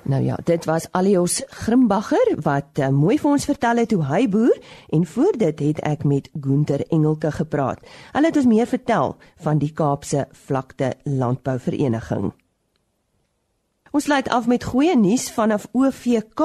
Nou 0.04 0.24
ja, 0.24 0.38
dit 0.44 0.66
was 0.66 0.88
Alios 0.92 1.42
Grimbagger 1.48 2.36
wat 2.44 2.80
uh, 2.80 2.90
mooi 2.90 3.20
vir 3.20 3.32
ons 3.32 3.46
vertel 3.46 3.78
het 3.78 3.92
hoe 3.92 4.04
hy 4.06 4.30
boer 4.30 4.58
en 4.90 5.06
voor 5.06 5.32
dit 5.38 5.60
het 5.60 5.80
ek 5.80 6.04
met 6.04 6.30
Gunter 6.42 6.84
Engelke 6.90 7.32
gepraat. 7.32 7.80
Hulle 8.12 8.28
het 8.28 8.38
ons 8.38 8.46
meer 8.52 8.68
vertel 8.68 9.16
van 9.48 9.58
die 9.58 9.72
Kaapse 9.72 10.28
Vlakte 10.32 10.94
Landbouvereniging. 11.04 12.34
Ons 13.94 14.08
sluit 14.08 14.26
af 14.34 14.48
met 14.50 14.64
goeie 14.66 14.96
nuus 14.98 15.28
vanaf 15.30 15.68
OVK. 15.78 16.42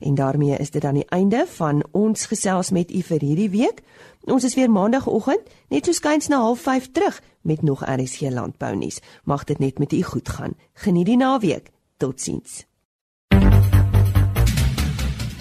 En 0.00 0.14
daarmee 0.14 0.56
is 0.58 0.70
dit 0.70 0.82
dan 0.82 0.98
die 0.98 1.08
einde 1.08 1.46
van 1.56 1.84
ons 1.92 2.26
gesels 2.26 2.70
met 2.70 2.90
u 2.90 3.02
vir 3.02 3.20
hierdie 3.20 3.50
week. 3.50 3.82
Ons 4.24 4.44
is 4.44 4.54
weer 4.54 4.70
maandagooggend 4.70 5.40
net 5.68 5.84
so 5.84 5.92
skuins 5.92 6.28
na 6.28 6.54
05:30 6.54 6.92
terug 6.92 7.22
met 7.40 7.62
nog 7.62 7.84
RSC 7.84 8.20
Landbou 8.20 8.76
nuus. 8.76 9.00
Mag 9.24 9.44
dit 9.44 9.58
net 9.58 9.78
met 9.78 9.92
u 9.92 10.02
goed 10.02 10.28
gaan. 10.28 10.52
Geniet 10.72 11.06
die 11.06 11.16
naweek. 11.16 11.70
Totsiens. 11.96 12.64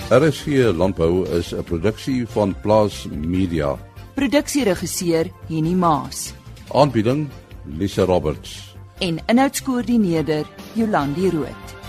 RSC 0.09 0.45
Landbou 0.75 1.27
is 1.29 1.53
'n 1.53 1.63
produksie 1.63 2.27
van 2.27 2.55
Plaas 2.61 3.07
Media. 3.09 3.77
Produksieregisseur 4.13 5.31
Henny 5.47 5.73
Maas 5.73 6.33
Aanbieding 6.71 7.29
Lisa 7.65 8.03
Roberts. 8.03 8.75
en 8.99 9.17
inhoudskoördineerder 9.25 10.45
Jolandi 10.73 11.29
Root. 11.29 11.82